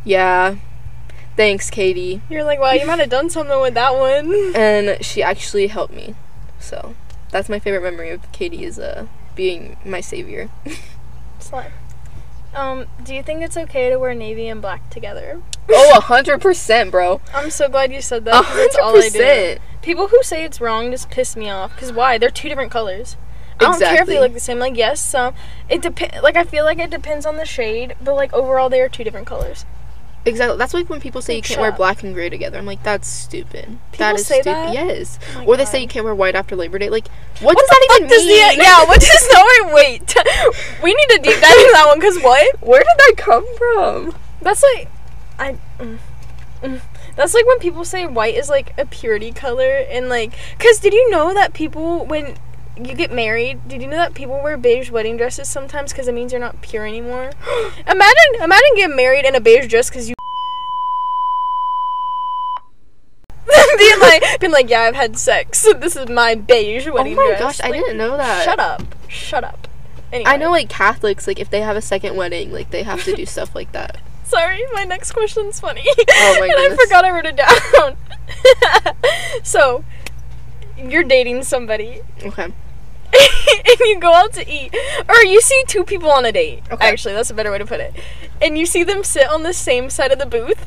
"Yeah, 0.06 0.58
thanks, 1.36 1.70
Katie." 1.70 2.22
You're 2.30 2.44
like, 2.44 2.60
wow, 2.60 2.72
you 2.72 2.86
might 2.86 3.00
have 3.00 3.10
done 3.10 3.30
something 3.30 3.60
with 3.62 3.74
that 3.76 3.96
one. 3.96 4.54
And 4.56 5.04
she 5.04 5.22
actually 5.24 5.68
helped 5.68 5.94
me. 5.94 6.16
So 6.60 6.96
that's 7.32 7.50
my 7.50 7.60
favorite 7.60 7.82
memory 7.84 8.10
of 8.12 8.32
Katie 8.32 8.64
is 8.64 8.80
uh 8.80 9.08
being 9.36 9.78
my 9.86 10.02
savior. 10.02 10.50
Slut. 11.40 11.72
Um, 12.56 12.86
do 13.04 13.16
you 13.16 13.24
think 13.24 13.42
it's 13.42 13.58
okay 13.58 13.90
to 13.90 13.98
wear 13.98 14.14
navy 14.14 14.48
and 14.48 14.62
black 14.62 14.90
together? 14.92 15.42
oh, 15.70 15.94
a 15.98 16.02
hundred 16.14 16.40
percent, 16.40 16.92
bro. 16.92 17.20
I'm 17.34 17.50
so 17.50 17.68
glad 17.68 17.92
you 17.92 18.02
said 18.02 18.26
that. 18.26 18.44
'cause 18.46 18.56
That's 18.56 18.76
all 18.78 18.96
I 19.02 19.10
do. 19.10 19.58
People 19.82 20.08
who 20.10 20.22
say 20.22 20.44
it's 20.46 20.62
wrong 20.62 20.92
just 20.92 21.10
piss 21.10 21.36
me 21.36 21.50
off. 21.50 21.76
Cause 21.78 21.92
why? 21.92 22.18
They're 22.18 22.30
two 22.30 22.48
different 22.50 22.72
colors. 22.72 23.18
I 23.60 23.66
don't 23.66 23.80
care 23.80 24.02
if 24.02 24.08
they 24.08 24.20
look 24.20 24.34
the 24.34 24.40
same. 24.40 24.60
Like 24.60 24.76
yes, 24.78 25.04
some 25.04 25.34
it 25.70 25.82
depends. 25.82 26.22
Like 26.22 26.36
I 26.36 26.44
feel 26.44 26.64
like 26.66 26.80
it 26.80 26.90
depends 26.92 27.26
on 27.26 27.38
the 27.38 27.46
shade, 27.46 27.96
but 28.02 28.14
like 28.16 28.32
overall 28.34 28.70
they 28.70 28.82
are 28.82 28.90
two 28.90 29.04
different 29.04 29.26
colors. 29.28 29.66
Exactly. 30.26 30.58
That's 30.58 30.74
like 30.74 30.90
when 30.90 31.02
people 31.02 31.22
say 31.22 31.36
you 31.36 31.42
can't 31.42 31.60
wear 31.60 31.72
up. 31.72 31.78
black 31.78 32.02
and 32.04 32.14
gray 32.14 32.30
together. 32.30 32.58
I'm 32.58 32.66
like, 32.66 32.82
that's 32.84 33.08
stupid. 33.08 33.78
that 33.92 33.92
People 33.92 34.16
is 34.16 34.26
say 34.26 34.36
stupid. 34.42 34.54
that? 34.56 34.74
Yes. 34.74 35.20
Oh 35.36 35.44
or 35.46 35.58
they 35.58 35.66
say 35.66 35.82
you 35.82 35.88
can't 35.88 36.06
wear 36.06 36.16
white 36.16 36.34
after 36.36 36.56
Labor 36.56 36.80
Day. 36.80 36.90
Like, 36.90 37.08
what, 37.42 37.56
What 37.56 37.58
does 37.58 37.68
that 37.70 37.88
even 37.98 38.10
does 38.10 38.26
mean? 38.26 38.58
the 38.58 38.64
yeah? 38.64 38.86
What 38.86 39.02
does 39.02 39.30
no 39.34 39.44
wait? 39.74 39.74
Wait, 39.74 40.16
we 40.84 40.94
need 40.94 41.10
to 41.10 41.20
deep 41.24 41.42
dive 41.42 41.52
into 41.58 41.72
that 41.74 41.86
one. 41.88 42.00
Cause 42.00 42.18
what? 42.22 42.62
Where 42.62 42.80
did 42.82 42.98
that 42.98 43.14
come 43.18 43.46
from? 43.58 44.16
That's 44.42 44.64
like, 44.76 44.88
I. 45.40 45.58
Mm, 45.80 45.98
mm. 46.62 46.82
That's 47.18 47.34
like 47.34 47.46
when 47.46 47.60
people 47.60 47.84
say 47.86 48.08
white 48.08 48.36
is 48.36 48.50
like 48.50 48.74
a 48.80 48.86
purity 48.86 49.32
color, 49.34 49.86
and 49.90 50.08
like, 50.10 50.34
cause 50.58 50.80
did 50.80 50.94
you 50.94 51.10
know 51.12 51.34
that 51.34 51.54
people 51.54 52.06
when 52.06 52.36
you 52.78 52.96
get 52.96 53.12
married, 53.12 53.68
did 53.68 53.82
you 53.82 53.88
know 53.88 53.98
that 53.98 54.14
people 54.14 54.42
wear 54.42 54.58
beige 54.58 54.90
wedding 54.90 55.18
dresses 55.18 55.48
sometimes 55.48 55.92
because 55.92 56.08
it 56.08 56.14
means 56.14 56.32
you're 56.32 56.42
not 56.42 56.62
pure 56.62 56.88
anymore? 56.88 57.32
imagine, 57.88 58.36
imagine 58.42 58.76
getting 58.76 58.96
married 58.96 59.26
in 59.26 59.36
a 59.36 59.40
beige 59.40 59.68
dress 59.68 59.90
because 59.90 60.10
you. 60.10 60.16
being 63.78 64.00
like, 64.00 64.40
being 64.40 64.52
like, 64.52 64.70
yeah, 64.70 64.82
I've 64.82 64.96
had 64.96 65.18
sex. 65.18 65.68
This 65.78 65.96
is 65.96 66.10
my 66.10 66.36
beige 66.36 66.88
oh 66.88 66.94
wedding 66.94 67.14
dress. 67.14 67.26
Oh 67.26 67.32
my 67.32 67.38
dress. 67.38 67.60
gosh, 67.60 67.68
I 67.68 67.72
didn't 67.72 67.98
know 67.98 68.18
that. 68.18 68.44
Shut 68.44 68.60
up! 68.60 68.82
Shut 69.08 69.44
up! 69.44 69.68
Anyway, 70.12 70.30
I 70.30 70.38
know 70.38 70.52
like 70.52 70.70
Catholics, 70.70 71.28
like 71.28 71.40
if 71.40 71.50
they 71.50 71.62
have 71.62 71.76
a 71.76 71.82
second 71.82 72.16
wedding, 72.16 72.52
like 72.52 72.72
they 72.72 72.84
have 72.84 73.04
to 73.04 73.16
do 73.16 73.26
stuff 73.26 73.54
like 73.54 73.72
that. 73.74 74.00
Sorry, 74.24 74.62
my 74.74 74.84
next 74.84 75.12
question's 75.12 75.60
funny. 75.60 75.84
Oh 75.86 76.38
my 76.40 76.48
and 76.58 76.74
I 76.74 76.76
forgot 76.76 77.06
I 77.06 77.12
wrote 77.12 77.26
it 77.26 77.36
down. 77.36 77.98
so, 79.44 79.84
you're 80.78 81.04
dating 81.04 81.44
somebody, 81.44 82.02
Okay. 82.24 82.52
and 83.66 83.80
you 83.82 84.00
go 84.00 84.14
out 84.14 84.34
to 84.34 84.50
eat, 84.50 84.76
or 85.10 85.24
you 85.24 85.42
see 85.42 85.64
two 85.68 85.84
people 85.84 86.12
on 86.12 86.26
a 86.26 86.32
date. 86.32 86.64
Okay. 86.72 86.88
Actually, 86.88 87.14
that's 87.14 87.30
a 87.30 87.34
better 87.34 87.52
way 87.52 87.58
to 87.58 87.66
put 87.66 87.80
it. 87.80 87.94
And 88.42 88.58
you 88.58 88.66
see 88.66 88.84
them 88.84 89.04
sit 89.04 89.30
on 89.30 89.44
the 89.44 89.54
same 89.54 89.90
side 89.90 90.12
of 90.12 90.20
the 90.20 90.26
booth. 90.26 90.64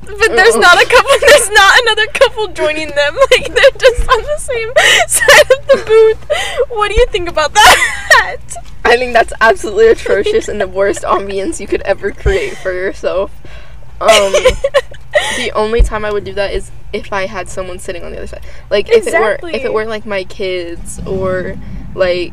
but 0.00 0.28
there's 0.28 0.56
not 0.56 0.82
a 0.82 0.86
couple. 0.86 1.10
There's 1.20 1.50
not 1.50 1.80
another 1.82 2.06
couple 2.08 2.48
joining 2.48 2.88
them. 2.88 3.16
Like 3.30 3.54
they're 3.54 3.78
just 3.78 4.08
on 4.08 4.22
the 4.22 4.38
same 4.38 4.72
side 5.06 5.50
of 5.58 5.66
the 5.66 5.82
booth. 5.86 6.68
What 6.70 6.88
do 6.88 6.94
you 6.94 7.06
think 7.10 7.28
about 7.28 7.52
that? 7.54 8.36
I 8.84 8.96
think 8.96 9.12
that's 9.12 9.34
absolutely 9.40 9.88
atrocious 9.88 10.48
and 10.48 10.60
the 10.60 10.66
worst 10.66 11.02
ambience 11.02 11.60
you 11.60 11.66
could 11.66 11.82
ever 11.82 12.10
create 12.10 12.56
for 12.56 12.72
yourself. 12.72 13.30
Um, 14.00 14.32
the 15.36 15.52
only 15.54 15.82
time 15.82 16.04
I 16.04 16.12
would 16.12 16.24
do 16.24 16.34
that 16.34 16.52
is 16.52 16.70
if 16.92 17.12
I 17.12 17.26
had 17.26 17.48
someone 17.48 17.78
sitting 17.78 18.02
on 18.02 18.12
the 18.12 18.18
other 18.18 18.26
side. 18.26 18.44
Like 18.70 18.88
if 18.88 19.06
it 19.06 19.14
were 19.14 19.38
if 19.48 19.64
it 19.64 19.72
were 19.72 19.84
like 19.84 20.06
my 20.06 20.24
kids 20.24 21.00
or 21.06 21.56
like 21.94 22.32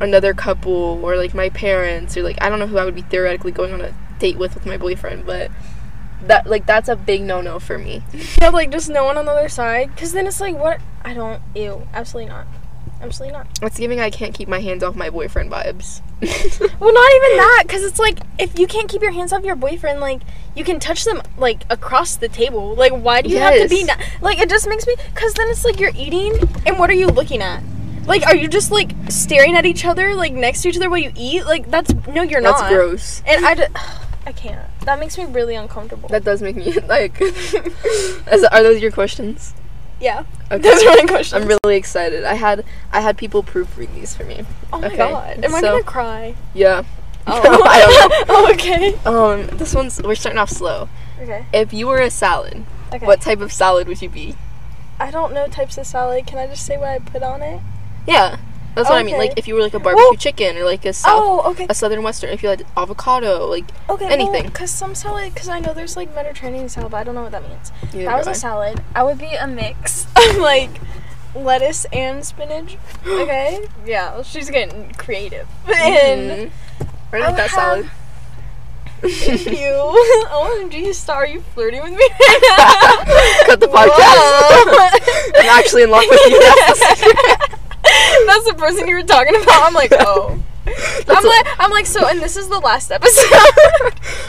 another 0.00 0.32
couple 0.32 1.00
or 1.04 1.16
like 1.16 1.34
my 1.34 1.48
parents 1.50 2.16
or 2.16 2.22
like 2.22 2.40
I 2.40 2.48
don't 2.48 2.58
know 2.58 2.66
who 2.66 2.78
I 2.78 2.84
would 2.84 2.94
be 2.94 3.02
theoretically 3.02 3.52
going 3.52 3.72
on 3.72 3.80
a 3.80 3.94
date 4.18 4.38
with 4.38 4.54
with 4.54 4.66
my 4.66 4.76
boyfriend, 4.76 5.26
but 5.26 5.50
that 6.22 6.46
like 6.46 6.66
that's 6.66 6.88
a 6.88 6.96
big 6.96 7.22
no 7.22 7.40
no 7.40 7.58
for 7.58 7.78
me. 7.78 8.02
yeah, 8.40 8.50
like 8.50 8.70
just 8.70 8.88
no 8.88 9.04
one 9.04 9.16
on 9.16 9.24
the 9.24 9.32
other 9.32 9.48
side. 9.48 9.96
Cause 9.96 10.12
then 10.12 10.26
it's 10.26 10.40
like, 10.40 10.56
what? 10.56 10.80
I 11.04 11.14
don't. 11.14 11.42
Ew. 11.54 11.86
Absolutely 11.94 12.30
not. 12.30 12.46
Absolutely 13.00 13.38
not. 13.38 13.46
It's 13.62 13.78
giving 13.78 14.00
I 14.00 14.10
can't 14.10 14.34
keep 14.34 14.48
my 14.48 14.60
hands 14.60 14.82
off 14.82 14.94
my 14.94 15.10
boyfriend 15.10 15.50
vibes. 15.50 16.02
Well, 16.80 16.92
not 16.94 17.12
even 17.12 17.36
that, 17.38 17.64
because 17.66 17.82
it's 17.82 17.98
like 17.98 18.18
if 18.38 18.58
you 18.58 18.66
can't 18.66 18.88
keep 18.88 19.02
your 19.02 19.10
hands 19.10 19.32
off 19.32 19.44
your 19.44 19.56
boyfriend, 19.56 20.00
like 20.00 20.22
you 20.54 20.64
can 20.64 20.80
touch 20.80 21.04
them 21.04 21.22
like 21.38 21.64
across 21.70 22.16
the 22.16 22.28
table. 22.28 22.74
Like, 22.74 22.92
why 22.92 23.22
do 23.22 23.28
you 23.28 23.38
have 23.38 23.54
to 23.54 23.68
be 23.68 23.84
na- 23.84 23.96
like? 24.20 24.38
It 24.38 24.48
just 24.48 24.66
makes 24.68 24.86
me 24.86 24.96
because 25.14 25.34
then 25.34 25.48
it's 25.48 25.64
like 25.64 25.78
you're 25.78 25.92
eating, 25.94 26.34
and 26.66 26.78
what 26.78 26.90
are 26.90 26.94
you 26.94 27.06
looking 27.06 27.42
at? 27.42 27.62
Like, 28.06 28.26
are 28.26 28.34
you 28.34 28.48
just 28.48 28.70
like 28.70 28.90
staring 29.08 29.54
at 29.56 29.66
each 29.66 29.84
other, 29.84 30.14
like 30.14 30.32
next 30.32 30.62
to 30.62 30.68
each 30.68 30.76
other 30.76 30.90
while 30.90 30.98
you 30.98 31.12
eat? 31.16 31.44
Like, 31.44 31.70
that's 31.70 31.92
no, 32.06 32.22
you're 32.22 32.42
That's 32.42 32.60
not. 32.60 32.70
That's 32.70 32.74
gross. 32.74 33.22
And 33.26 33.44
I, 33.44 33.54
just, 33.54 33.70
I 34.26 34.32
can't. 34.32 34.68
That 34.80 34.98
makes 34.98 35.16
me 35.16 35.26
really 35.26 35.54
uncomfortable. 35.54 36.08
That 36.08 36.24
does 36.24 36.42
make 36.42 36.56
me 36.56 36.72
like. 36.88 37.20
Are 38.32 38.62
those 38.62 38.80
your 38.80 38.90
questions? 38.92 39.54
Yeah, 40.00 40.24
Okay. 40.50 40.58
those 40.62 40.82
are 40.82 40.96
my 40.96 41.04
questions. 41.06 41.42
I'm 41.42 41.48
really 41.48 41.76
excited. 41.76 42.24
I 42.24 42.34
had 42.34 42.64
I 42.92 43.00
had 43.00 43.16
people 43.18 43.42
proofread 43.42 43.94
these 43.94 44.14
for 44.16 44.24
me. 44.24 44.44
oh 44.72 44.80
my 44.80 44.86
okay, 44.88 44.96
god, 44.96 45.44
am 45.44 45.54
I 45.54 45.60
gonna 45.60 45.82
cry? 45.82 46.34
Yeah. 46.54 46.82
Oh, 47.26 47.62
I 47.64 47.80
don't 47.80 48.28
know. 48.28 48.34
oh, 48.34 48.52
okay. 48.54 48.94
Um, 49.04 49.56
this 49.58 49.74
one's 49.74 50.02
we're 50.02 50.14
starting 50.14 50.38
off 50.38 50.50
slow. 50.50 50.88
Okay. 51.20 51.44
If 51.52 51.72
you 51.72 51.86
were 51.86 52.00
a 52.00 52.10
salad, 52.10 52.64
Okay. 52.92 53.06
what 53.06 53.20
type 53.20 53.40
of 53.40 53.52
salad 53.52 53.86
would 53.86 54.00
you 54.02 54.08
be? 54.08 54.34
I 54.98 55.10
don't 55.10 55.32
know 55.32 55.46
types 55.46 55.78
of 55.78 55.86
salad. 55.86 56.26
Can 56.26 56.38
I 56.38 56.46
just 56.46 56.64
say 56.66 56.76
what 56.76 56.88
I 56.88 56.98
put 56.98 57.22
on 57.22 57.42
it? 57.42 57.60
Yeah, 58.06 58.38
that's 58.74 58.88
what 58.88 58.98
I 58.98 59.02
mean. 59.02 59.16
Like 59.18 59.34
if 59.36 59.46
you 59.48 59.54
were 59.54 59.60
like 59.62 59.74
a 59.74 59.78
barbecue 59.80 60.04
Well- 60.04 60.14
chicken 60.14 60.56
or 60.56 60.64
like 60.64 60.84
a 60.84 60.92
south, 60.92 61.12
Oh, 61.22 61.50
okay. 61.52 61.66
a 61.68 61.74
southern 61.74 62.02
western. 62.02 62.30
If 62.30 62.42
you 62.42 62.48
had 62.48 62.64
avocado, 62.76 63.46
like 63.46 63.64
Okay, 63.88 64.06
Anything. 64.06 64.44
Because 64.44 64.70
some 64.70 64.94
salad, 64.94 65.32
because 65.34 65.48
I 65.48 65.58
know 65.60 65.72
there's 65.74 65.96
like 65.96 66.14
Mediterranean 66.14 66.68
salad, 66.68 66.90
but 66.92 66.98
I 66.98 67.04
don't 67.04 67.14
know 67.14 67.22
what 67.22 67.32
that 67.32 67.42
means. 67.48 67.72
neither 67.92 68.04
That 68.04 68.16
was 68.16 68.26
do 68.26 68.30
a 68.30 68.34
I. 68.34 68.36
salad. 68.36 68.82
I 68.94 69.02
would 69.02 69.18
be 69.18 69.32
a 69.34 69.46
mix 69.46 70.06
of 70.16 70.36
like 70.38 70.70
lettuce 71.34 71.84
and 71.92 72.24
spinach. 72.24 72.76
Okay. 73.06 73.66
yeah, 73.86 74.22
she's 74.22 74.50
getting 74.50 74.92
creative. 74.94 75.46
And 75.68 76.30
Mhm. 76.30 76.50
Right 77.12 77.22
I 77.22 77.26
like 77.28 77.36
that 77.36 77.50
salad. 77.50 77.90
thank 79.02 79.46
you. 79.58 79.72
OMG, 80.30 80.92
star, 80.94 81.24
are 81.24 81.26
you 81.26 81.40
flirting 81.54 81.82
with 81.82 81.92
me? 81.92 82.08
Cut 83.46 83.58
the 83.58 83.66
podcast. 83.66 85.40
I'm 85.40 85.58
actually 85.58 85.82
in 85.84 85.90
love 85.90 86.04
with 86.08 86.20
you. 86.30 87.49
That's 88.30 88.44
the 88.44 88.50
secret. 88.50 88.60
That's 88.60 88.76
the 88.76 88.82
person 88.82 88.88
you 88.88 88.94
were 88.94 89.02
talking 89.02 89.36
about. 89.42 89.66
I'm 89.66 89.74
like, 89.74 89.92
oh. 89.98 90.38
I'm 91.08 91.24
like, 91.24 91.46
I'm 91.58 91.70
like, 91.70 91.86
so, 91.86 92.06
and 92.06 92.20
this 92.20 92.36
is 92.36 92.48
the 92.48 92.58
last 92.60 92.90
episode. 92.90 93.30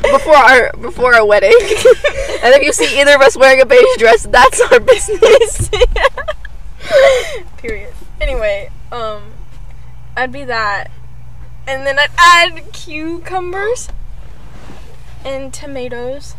before 0.12 0.36
our 0.36 0.72
before 0.74 1.14
our 1.14 1.26
wedding. 1.26 1.54
and 1.60 2.54
if 2.56 2.64
you 2.64 2.74
see 2.74 3.00
either 3.00 3.16
of 3.16 3.22
us 3.22 3.38
wearing 3.38 3.62
a 3.62 3.66
beige 3.66 3.98
dress, 3.98 4.24
that's 4.24 4.60
our 4.72 4.80
business. 4.80 5.70
Period. 7.58 7.94
Anyway, 8.20 8.70
um, 8.92 9.34
I'd 10.16 10.32
be 10.32 10.44
that, 10.46 10.90
and 11.68 11.86
then 11.86 12.00
I'd 12.00 12.10
add 12.18 12.74
cucumbers 12.74 13.90
and 15.24 15.54
tomatoes 15.54 16.36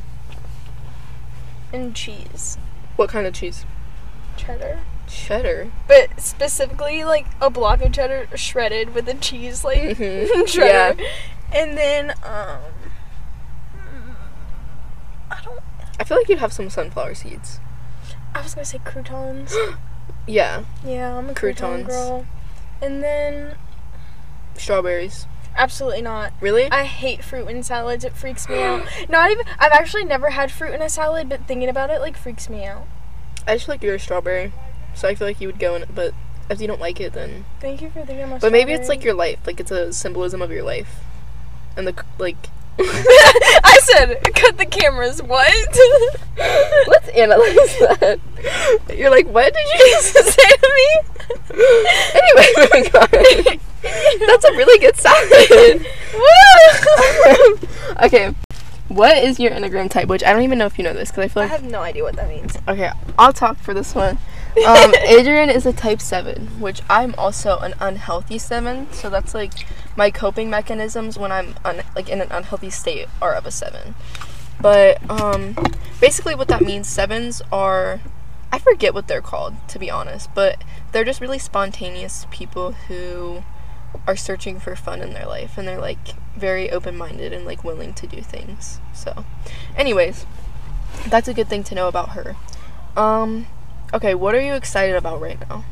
and 1.73 1.95
cheese, 1.95 2.59
What 2.97 3.09
kind 3.09 3.27
of 3.27 3.35
cheese? 3.35 3.65
cheddar, 4.37 4.81
Cheddar. 5.13 5.71
but 5.87 6.21
specifically 6.21 7.05
like 7.05 7.27
a 7.41 7.51
block 7.51 7.83
of 7.83 7.93
cheddar 7.93 8.29
shredded 8.35 8.95
with 8.95 9.05
the 9.07 9.15
cheese 9.15 9.63
like 9.65 9.79
Mhm. 9.99 10.27
shredder, 10.47 11.07
and 11.53 11.77
then 11.77 12.11
um, 12.25 12.59
I 15.31 15.41
don't. 15.45 15.61
I 16.01 16.05
feel 16.05 16.17
like 16.17 16.29
you'd 16.29 16.39
have 16.39 16.53
some 16.53 16.71
sunflower 16.71 17.15
seeds. 17.15 17.61
I 18.35 18.43
was 18.43 18.55
gonna 18.55 18.65
say 18.65 18.79
croutons. 18.85 19.55
Yeah, 20.27 20.63
Yeah, 20.85 21.17
I'm 21.19 21.31
a 21.31 21.33
crouton 21.33 21.37
Croutons. 21.85 21.87
girl. 21.89 22.27
And 22.81 23.03
then 23.03 23.57
strawberries. 24.57 25.27
absolutely 25.57 26.01
not. 26.03 26.33
Really? 26.41 26.71
I 26.71 26.85
hate 26.85 27.25
fruit 27.25 27.49
in 27.49 27.65
salads. 27.65 28.05
It 28.05 28.13
freaks 28.17 28.49
me 28.49 28.63
out. 28.63 28.87
Not 29.09 29.33
even. 29.33 29.45
I've 29.59 29.73
actually 29.73 30.05
never 30.05 30.31
had 30.31 30.53
fruit 30.53 30.75
in 30.75 30.81
a 30.83 30.89
salad, 30.89 31.29
but 31.29 31.47
thinking 31.49 31.69
about 31.69 31.91
it 31.91 32.01
like 32.01 32.17
freaks 32.17 32.49
me 32.49 32.65
out. 32.65 32.87
I 33.49 33.55
just 33.55 33.67
feel 33.67 33.75
like 33.75 33.83
you're 33.83 33.97
a 33.97 33.99
strawberry, 34.01 34.53
so 34.95 35.09
I 35.09 35.15
feel 35.15 35.27
like 35.27 35.41
you 35.41 35.49
would 35.49 35.59
go 35.59 35.75
in. 35.75 35.85
But 35.95 36.15
if 36.51 36.61
you 36.61 36.67
don't 36.67 36.81
like 36.81 37.01
it, 37.01 37.13
then. 37.13 37.45
Thank 37.61 37.83
you 37.83 37.91
for 37.91 38.05
thinking 38.05 38.25
about. 38.25 38.41
But 38.41 38.53
maybe 38.53 38.73
it's 38.73 38.89
like 38.89 39.05
your 39.05 39.15
life. 39.15 39.39
Like 39.47 39.61
it's 39.61 39.71
a 39.71 39.93
symbolism 39.93 40.43
of 40.43 40.51
your 40.51 40.63
life, 40.63 41.01
and 41.77 41.87
the 41.87 42.05
like. 42.19 42.37
I 42.79 43.79
said, 43.83 44.19
cut 44.35 44.57
the 44.57 44.65
cameras. 44.65 45.23
What? 45.23 45.53
Let's 46.89 47.09
analyze 47.11 47.79
that. 48.01 48.19
You're 48.97 49.11
like, 49.11 49.27
what 49.27 49.53
did 49.53 49.67
you 49.79 49.91
just 49.91 50.15
say 50.15 50.49
to 50.49 50.73
me? 50.75 50.89
anyway, 52.15 52.49
oh 52.57 52.69
moving 52.73 52.87
on. 52.97 53.61
That's 54.27 54.45
a 54.47 54.53
really 54.53 54.79
good 54.79 54.97
sign. 54.97 55.85
okay, 58.05 58.35
what 58.89 59.19
is 59.19 59.39
your 59.39 59.51
Enneagram 59.53 59.91
type? 59.91 60.09
Which 60.09 60.25
I 60.25 60.33
don't 60.33 60.43
even 60.43 60.59
know 60.59 60.67
if 60.67 60.79
you 60.79 60.85
know 60.85 60.95
this 60.95 61.11
because 61.11 61.25
I 61.25 61.29
feel 61.29 61.43
like. 61.43 61.53
I 61.53 61.55
have 61.55 61.65
no 61.65 61.81
idea 61.81 62.03
what 62.03 62.17
that 62.17 62.29
means. 62.29 62.57
Okay, 62.69 62.91
I'll 63.19 63.33
talk 63.33 63.59
for 63.59 63.75
this 63.75 63.95
one. 63.95 64.19
Um, 64.67 64.95
Adrienne 64.95 65.51
is 65.51 65.65
a 65.65 65.73
type 65.73 66.01
7, 66.01 66.61
which 66.61 66.83
I'm 66.89 67.15
also 67.17 67.59
an 67.59 67.75
unhealthy 67.81 68.39
7. 68.39 68.93
So 68.93 69.09
that's 69.09 69.35
like 69.35 69.53
my 69.97 70.11
coping 70.11 70.51
mechanisms 70.51 71.19
when 71.19 71.33
I'm 71.33 71.55
un- 71.65 71.83
like 71.97 72.09
in 72.09 72.21
an 72.21 72.31
unhealthy 72.31 72.71
state 72.71 73.09
are 73.21 73.35
of 73.35 73.47
a 73.47 73.51
7. 73.51 73.95
But 74.61 74.99
um, 75.11 75.57
basically, 76.01 76.35
what 76.35 76.49
that 76.49 76.63
means, 76.63 76.87
7s 76.89 77.43
are. 77.51 78.01
I 78.55 78.59
forget 78.59 78.93
what 78.93 79.09
they're 79.09 79.23
called, 79.23 79.55
to 79.69 79.79
be 79.79 79.91
honest, 79.91 80.29
but 80.35 80.63
they're 80.93 81.05
just 81.05 81.23
really 81.23 81.39
spontaneous 81.39 82.27
people 82.31 82.73
who 82.73 83.45
are 84.07 84.17
searching 84.17 84.61
for 84.61 84.77
fun 84.77 85.01
in 85.01 85.15
their 85.15 85.27
life 85.27 85.57
and 85.57 85.67
they're 85.67 85.81
like 85.81 86.15
very 86.37 86.71
open 86.71 86.97
minded 86.97 87.33
and 87.33 87.45
like 87.45 87.65
willing 87.65 87.95
to 87.95 88.07
do 88.07 88.21
things. 88.21 88.79
So, 88.95 89.25
anyways, 89.77 90.27
that's 91.09 91.29
a 91.29 91.35
good 91.35 91.49
thing 91.49 91.65
to 91.65 91.75
know 91.75 91.89
about 91.89 92.11
her. 92.11 92.37
Um, 92.97 93.47
okay, 93.93 94.15
what 94.15 94.35
are 94.35 94.41
you 94.41 94.55
excited 94.55 94.97
about 94.97 95.21
right 95.21 95.39
now? 95.49 95.65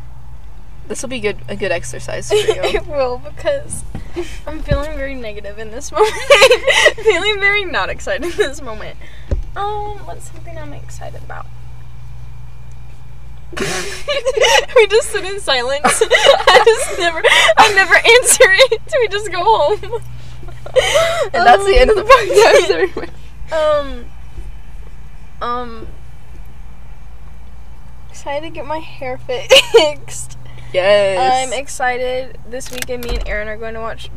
This 0.88 1.02
will 1.02 1.08
be 1.08 1.20
good 1.20 1.38
a 1.48 1.56
good 1.56 1.70
exercise 1.70 2.28
for 2.28 2.34
you. 2.34 2.44
it 2.48 2.86
will 2.86 3.18
because 3.18 3.84
I'm 4.46 4.60
feeling 4.62 4.96
very 4.96 5.14
negative 5.14 5.58
in 5.58 5.70
this 5.70 5.92
moment. 5.92 6.12
feeling 6.96 7.38
very 7.38 7.64
not 7.64 7.90
excited 7.90 8.24
in 8.24 8.36
this 8.36 8.60
moment. 8.60 8.96
Um, 9.56 9.98
what's 10.06 10.30
something 10.30 10.58
I'm 10.58 10.72
excited 10.72 11.22
about? 11.22 11.46
we 13.60 14.86
just 14.86 15.10
sit 15.10 15.24
in 15.24 15.40
silence. 15.40 15.82
I 15.84 16.62
just 16.64 16.98
never, 17.00 17.20
I 17.56 17.72
never 17.74 17.94
answer 17.94 18.44
it. 18.46 18.80
We 19.00 19.08
just 19.08 19.30
go 19.32 19.42
home. 19.42 20.02
and 21.34 21.46
that's 21.46 21.64
the 21.64 21.76
end 21.76 21.90
of 21.90 21.96
the 21.96 22.04
podcast. 22.04 23.10
Um, 23.52 24.04
um, 25.42 25.86
excited 28.20 28.48
to 28.48 28.50
get 28.54 28.66
my 28.66 28.78
hair 28.78 29.16
fixed. 29.72 30.36
yes. 30.74 31.48
I'm 31.48 31.58
excited. 31.58 32.38
This 32.48 32.70
weekend, 32.70 33.04
me 33.04 33.16
and 33.16 33.26
Aaron 33.26 33.48
are 33.48 33.56
going 33.56 33.72
to 33.74 33.80
watch 33.80 34.10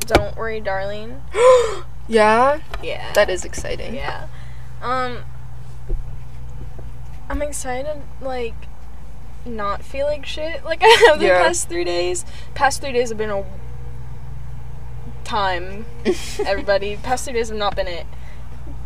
Don't 0.00 0.36
Worry, 0.36 0.58
Darling. 0.60 1.22
yeah, 2.08 2.60
Yeah. 2.82 3.12
that 3.12 3.30
is 3.30 3.44
exciting. 3.44 3.94
Yeah. 3.94 4.26
Um, 4.82 5.18
I'm 7.30 7.40
excited, 7.40 8.02
like, 8.20 8.54
not 9.44 9.84
feel 9.84 10.06
like 10.06 10.26
shit 10.26 10.64
like 10.64 10.80
I 10.82 11.06
have 11.08 11.20
the 11.20 11.26
Yeah. 11.26 11.44
past 11.44 11.68
three 11.68 11.84
days. 11.84 12.24
Past 12.54 12.80
three 12.80 12.90
days 12.92 13.10
have 13.10 13.18
been 13.18 13.30
a 13.30 13.44
time, 15.22 15.86
everybody. 16.44 16.96
past 16.96 17.24
three 17.24 17.34
days 17.34 17.48
have 17.50 17.58
not 17.58 17.76
been 17.76 17.86
it. 17.86 18.06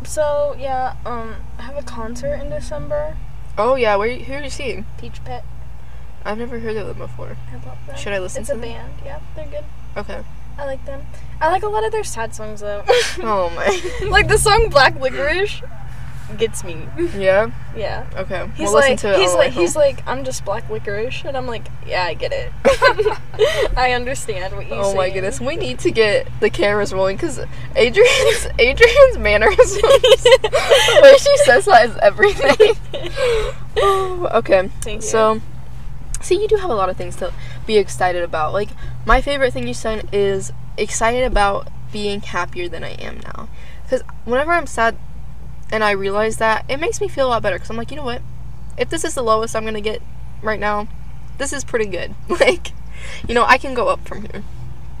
So, 0.03 0.55
yeah, 0.59 0.97
um, 1.03 1.35
I 1.57 1.63
have 1.63 1.77
a 1.77 1.83
concert 1.83 2.35
in 2.35 2.49
December. 2.51 3.17
Oh 3.63 3.75
yeah, 3.75 3.95
where 3.95 4.07
you, 4.07 4.25
who 4.25 4.33
are 4.33 4.43
you 4.43 4.49
seeing? 4.49 4.85
Peach 4.97 5.23
Pit. 5.23 5.43
I've 6.25 6.39
never 6.39 6.57
heard 6.57 6.77
of 6.77 6.87
them 6.87 6.97
before. 6.97 7.37
I 7.51 7.53
love 7.67 7.77
them. 7.85 7.95
Should 7.95 8.11
I 8.11 8.17
listen 8.17 8.41
It's 8.41 8.49
to 8.49 8.55
a 8.55 8.59
band. 8.59 8.93
Yeah, 9.05 9.19
they're 9.35 9.45
good. 9.45 9.65
Okay. 9.95 10.23
I 10.57 10.65
like 10.65 10.83
them. 10.85 11.05
I 11.39 11.51
like 11.51 11.61
a 11.61 11.67
lot 11.67 11.83
of 11.83 11.91
their 11.91 12.03
sad 12.03 12.33
songs 12.33 12.61
though. 12.61 12.83
Oh 13.21 13.51
my. 13.55 14.07
like 14.09 14.27
the 14.27 14.37
song 14.37 14.69
Black 14.69 14.99
Licorice. 14.99 15.61
Gets 16.37 16.63
me. 16.63 16.87
Yeah. 17.17 17.51
Yeah. 17.75 18.09
Okay. 18.15 18.47
He's 18.55 18.65
we'll 18.65 18.73
like 18.73 18.91
listen 18.91 19.09
to 19.09 19.15
it 19.15 19.19
he's 19.19 19.29
all 19.29 19.35
the 19.35 19.39
way 19.39 19.45
like 19.45 19.53
he's 19.53 19.75
like 19.75 20.07
I'm 20.07 20.23
just 20.23 20.43
black 20.45 20.69
licorice 20.69 21.23
and 21.25 21.35
I'm 21.37 21.47
like 21.47 21.67
yeah 21.85 22.03
I 22.05 22.13
get 22.13 22.31
it. 22.31 22.51
I 23.77 23.93
understand 23.93 24.55
what 24.55 24.67
you. 24.67 24.73
Oh 24.73 24.95
my 24.95 25.09
goodness, 25.09 25.39
we 25.39 25.55
need 25.55 25.79
to 25.79 25.91
get 25.91 26.27
the 26.39 26.49
cameras 26.49 26.93
rolling 26.93 27.17
because 27.17 27.39
Adrienne's 27.75 28.47
Adrienne's 28.59 29.17
mannerisms, 29.17 29.81
the 29.81 30.99
way 31.03 31.17
she 31.17 31.37
says 31.45 31.65
that 31.65 31.89
is 31.89 31.97
everything. 31.97 32.75
Oh, 33.77 34.29
okay, 34.35 34.69
Thank 34.81 35.01
you. 35.01 35.07
so 35.07 35.41
see, 36.21 36.41
you 36.41 36.47
do 36.47 36.57
have 36.57 36.69
a 36.69 36.75
lot 36.75 36.89
of 36.89 36.97
things 36.97 37.15
to 37.17 37.33
be 37.65 37.77
excited 37.77 38.23
about. 38.23 38.53
Like 38.53 38.69
my 39.05 39.21
favorite 39.21 39.53
thing 39.53 39.67
you 39.67 39.73
said 39.73 40.07
is 40.11 40.51
excited 40.77 41.23
about 41.23 41.67
being 41.91 42.21
happier 42.21 42.69
than 42.69 42.83
I 42.83 42.91
am 42.91 43.19
now. 43.19 43.49
Because 43.83 44.03
whenever 44.25 44.51
I'm 44.51 44.67
sad 44.67 44.97
and 45.71 45.83
I 45.83 45.91
realize 45.91 46.37
that, 46.37 46.65
it 46.69 46.77
makes 46.77 47.01
me 47.01 47.07
feel 47.07 47.27
a 47.27 47.29
lot 47.29 47.43
better. 47.43 47.55
Because 47.55 47.69
I'm 47.69 47.77
like, 47.77 47.91
you 47.91 47.97
know 47.97 48.05
what? 48.05 48.21
If 48.77 48.89
this 48.89 49.03
is 49.03 49.15
the 49.15 49.21
lowest 49.21 49.55
I'm 49.55 49.65
gonna 49.65 49.81
get 49.81 50.01
right 50.41 50.59
now, 50.59 50.87
this 51.37 51.53
is 51.53 51.63
pretty 51.63 51.85
good. 51.85 52.13
Like, 52.29 52.71
you 53.27 53.33
know, 53.33 53.43
I 53.43 53.57
can 53.57 53.73
go 53.73 53.87
up 53.87 54.07
from 54.07 54.21
here. 54.21 54.43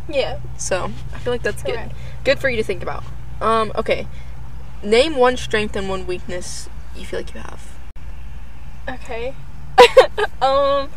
Yeah. 0.09 0.39
So 0.57 0.91
I 1.13 1.19
feel 1.19 1.33
like 1.33 1.43
that's 1.43 1.61
good. 1.63 1.75
Correct. 1.75 1.93
Good 2.23 2.39
for 2.39 2.49
you 2.49 2.57
to 2.57 2.63
think 2.63 2.81
about. 2.81 3.03
Um, 3.39 3.71
okay. 3.75 4.07
Name 4.83 5.15
one 5.15 5.37
strength 5.37 5.75
and 5.75 5.87
one 5.87 6.07
weakness 6.07 6.67
you 6.95 7.05
feel 7.05 7.19
like 7.19 7.33
you 7.33 7.41
have. 7.41 7.77
Okay. 8.89 9.35
um. 10.41 10.89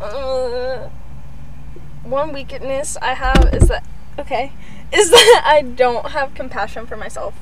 Uh, 0.00 0.88
one 2.04 2.32
weakness 2.32 2.96
I 3.00 3.14
have 3.14 3.54
is 3.54 3.68
that 3.68 3.84
okay 4.18 4.52
is 4.92 5.10
that 5.10 5.42
I 5.44 5.62
don't 5.62 6.10
have 6.10 6.34
compassion 6.34 6.86
for 6.86 6.96
myself. 6.96 7.34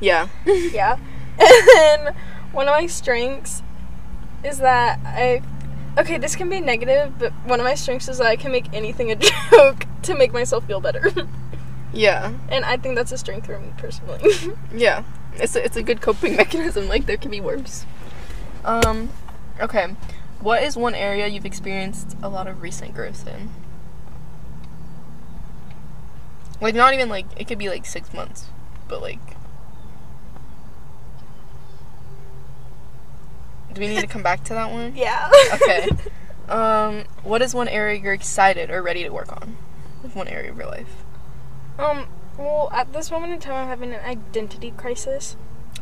Yeah. 0.00 0.28
yeah. 0.46 0.98
And 1.76 2.14
one 2.52 2.68
of 2.68 2.72
my 2.72 2.86
strengths 2.86 3.62
is 4.44 4.58
that 4.58 5.00
I 5.04 5.42
okay, 5.98 6.18
this 6.18 6.36
can 6.36 6.48
be 6.48 6.60
negative, 6.60 7.18
but 7.18 7.32
one 7.44 7.60
of 7.60 7.64
my 7.64 7.74
strengths 7.74 8.08
is 8.08 8.18
that 8.18 8.26
I 8.26 8.36
can 8.36 8.52
make 8.52 8.72
anything 8.72 9.10
a 9.10 9.16
joke 9.50 9.86
to 10.02 10.14
make 10.14 10.32
myself 10.32 10.66
feel 10.66 10.80
better. 10.80 11.12
Yeah. 11.96 12.32
and 12.48 12.64
I 12.64 12.76
think 12.76 12.96
that's 12.96 13.12
a 13.12 13.16
strength 13.16 13.46
for 13.46 13.56
me 13.56 13.68
personally. 13.76 14.20
Yeah. 14.74 15.04
It's 15.36 15.54
a, 15.54 15.64
it's 15.64 15.76
a 15.76 15.82
good 15.82 16.00
coping 16.00 16.34
mechanism. 16.36 16.88
Like 16.88 17.06
there 17.06 17.16
can 17.16 17.30
be 17.30 17.40
worse. 17.40 17.86
Um, 18.64 19.10
okay. 19.60 19.94
What 20.40 20.64
is 20.64 20.76
one 20.76 20.96
area 20.96 21.28
you've 21.28 21.46
experienced 21.46 22.16
a 22.20 22.28
lot 22.28 22.48
of 22.48 22.62
recent 22.62 22.94
growth 22.94 23.28
in? 23.28 23.50
Like 26.60 26.74
not 26.74 26.94
even 26.94 27.08
like 27.08 27.26
it 27.36 27.46
could 27.46 27.58
be 27.58 27.68
like 27.68 27.86
six 27.86 28.12
months, 28.12 28.46
but 28.88 29.00
like. 29.00 29.20
Do 33.74 33.80
we 33.80 33.88
need 33.88 34.00
to 34.00 34.06
come 34.06 34.22
back 34.22 34.44
to 34.44 34.54
that 34.54 34.70
one? 34.70 34.94
yeah. 34.96 35.30
Okay. 35.54 35.88
Um, 36.46 37.04
what 37.22 37.40
is 37.40 37.54
one 37.54 37.68
area 37.68 37.98
you're 37.98 38.12
excited 38.12 38.68
or 38.70 38.82
ready 38.82 39.02
to 39.04 39.08
work 39.08 39.32
on? 39.32 39.56
One 40.12 40.28
area 40.28 40.50
of 40.50 40.58
your 40.58 40.66
life. 40.66 41.02
Um 41.78 42.06
well, 42.36 42.68
at 42.70 42.92
this 42.92 43.10
moment 43.10 43.32
in 43.32 43.40
time 43.40 43.54
I'm 43.54 43.66
having 43.66 43.94
an 43.94 44.04
identity 44.04 44.70
crisis. 44.76 45.36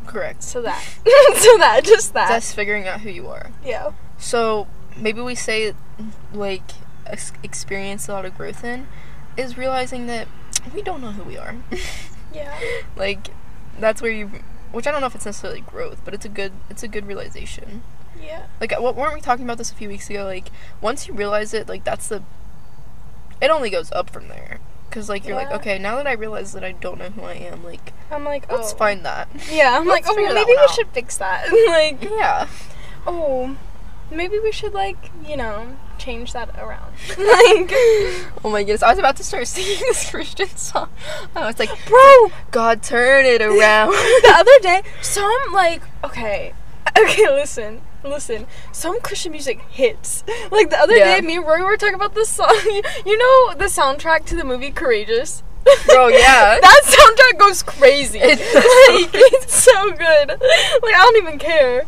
Correct. 0.07 0.41
So 0.41 0.61
that. 0.61 0.81
so 1.35 1.57
that 1.57 1.81
just 1.83 2.13
that. 2.13 2.29
That's 2.29 2.53
figuring 2.53 2.87
out 2.87 3.01
who 3.01 3.09
you 3.09 3.27
are. 3.27 3.51
yeah. 3.65 3.91
So 4.17 4.67
maybe 4.95 5.19
we 5.19 5.35
say 5.35 5.73
like 6.33 6.71
ex- 7.05 7.33
experience 7.43 8.07
a 8.07 8.13
lot 8.13 8.23
of 8.23 8.37
growth 8.37 8.63
in 8.63 8.87
is 9.35 9.57
realizing 9.57 10.07
that 10.07 10.29
we 10.73 10.81
don't 10.81 11.01
know 11.01 11.11
who 11.11 11.23
we 11.23 11.37
are. 11.37 11.55
Yeah. 12.33 12.57
like 12.95 13.27
that's 13.81 14.01
where 14.01 14.11
you 14.11 14.31
which 14.73 14.87
I 14.87 14.91
don't 14.91 15.01
know 15.01 15.07
if 15.07 15.15
it's 15.15 15.25
necessarily 15.25 15.61
growth, 15.61 16.01
but 16.03 16.13
it's 16.13 16.25
a 16.25 16.29
good 16.29 16.51
it's 16.69 16.83
a 16.83 16.87
good 16.87 17.05
realization. 17.05 17.83
Yeah. 18.21 18.47
Like 18.59 18.73
uh, 18.73 18.81
what 18.81 18.95
weren't 18.95 19.13
we 19.13 19.21
talking 19.21 19.45
about 19.45 19.57
this 19.57 19.71
a 19.71 19.75
few 19.75 19.87
weeks 19.87 20.09
ago? 20.09 20.25
Like 20.25 20.49
once 20.81 21.07
you 21.07 21.13
realize 21.13 21.53
it, 21.53 21.69
like 21.69 21.83
that's 21.83 22.07
the 22.09 22.23
it 23.41 23.49
only 23.49 23.69
goes 23.69 23.91
up 23.91 24.09
from 24.09 24.27
there. 24.27 24.59
Cause 24.89 25.09
like 25.09 25.25
you're 25.25 25.35
like, 25.35 25.51
okay, 25.51 25.79
now 25.79 25.95
that 25.95 26.05
I 26.05 26.11
realize 26.11 26.53
that 26.53 26.63
I 26.63 26.73
don't 26.73 26.99
know 26.99 27.09
who 27.09 27.23
I 27.23 27.33
am, 27.33 27.63
like 27.63 27.93
I'm 28.11 28.23
like, 28.23 28.45
oh. 28.49 28.57
let's 28.57 28.73
find 28.73 29.03
that. 29.05 29.27
Yeah, 29.51 29.77
I'm 29.77 29.87
like, 29.87 30.05
oh, 30.07 30.15
maybe 30.15 30.45
we 30.45 30.57
out. 30.57 30.69
should 30.69 30.87
fix 30.89 31.17
that. 31.17 31.51
like, 31.67 32.03
Yeah. 32.03 32.47
oh, 33.07 33.57
maybe 34.11 34.37
we 34.39 34.51
should 34.51 34.73
like, 34.73 35.09
you 35.27 35.35
know, 35.35 35.75
change 36.03 36.33
that 36.33 36.49
around. 36.59 36.91
like, 37.17 37.71
Oh 38.43 38.49
my 38.51 38.63
goodness, 38.63 38.83
I 38.83 38.89
was 38.89 38.99
about 38.99 39.15
to 39.17 39.23
start 39.23 39.47
singing 39.55 39.79
this 39.79 40.09
Christian 40.09 40.49
song. 40.49 40.89
I 41.35 41.45
was 41.45 41.57
like, 41.59 41.69
bro, 41.87 42.31
God, 42.51 42.83
turn 42.83 43.25
it 43.25 43.41
around. 43.41 43.91
the 43.91 44.33
other 44.35 44.59
day, 44.61 44.81
some 45.01 45.31
like, 45.53 45.81
okay, 46.03 46.53
okay, 46.97 47.27
listen, 47.29 47.81
listen. 48.03 48.45
Some 48.71 48.99
Christian 49.01 49.31
music 49.31 49.61
hits. 49.69 50.23
Like 50.51 50.69
the 50.69 50.77
other 50.79 50.95
Yeah. 50.95 51.19
day, 51.19 51.25
me 51.25 51.37
and 51.37 51.45
Rory 51.45 51.63
were 51.63 51.77
talking 51.77 51.95
about 51.95 52.13
this 52.15 52.29
song. 52.29 52.53
You 53.05 53.17
know 53.17 53.53
the 53.55 53.65
soundtrack 53.65 54.25
to 54.25 54.35
the 54.35 54.43
movie 54.43 54.71
Courageous. 54.71 55.41
Bro, 55.85 56.09
yeah. 56.09 56.59
that 56.59 56.81
soundtrack 56.83 57.39
goes 57.39 57.63
crazy. 57.63 58.19
It 58.21 58.37
like, 58.39 59.09
it's 59.13 59.55
so 59.63 59.91
good. 59.91 60.27
Like 60.29 60.95
I 60.95 61.01
don't 61.01 61.17
even 61.17 61.39
care. 61.39 61.85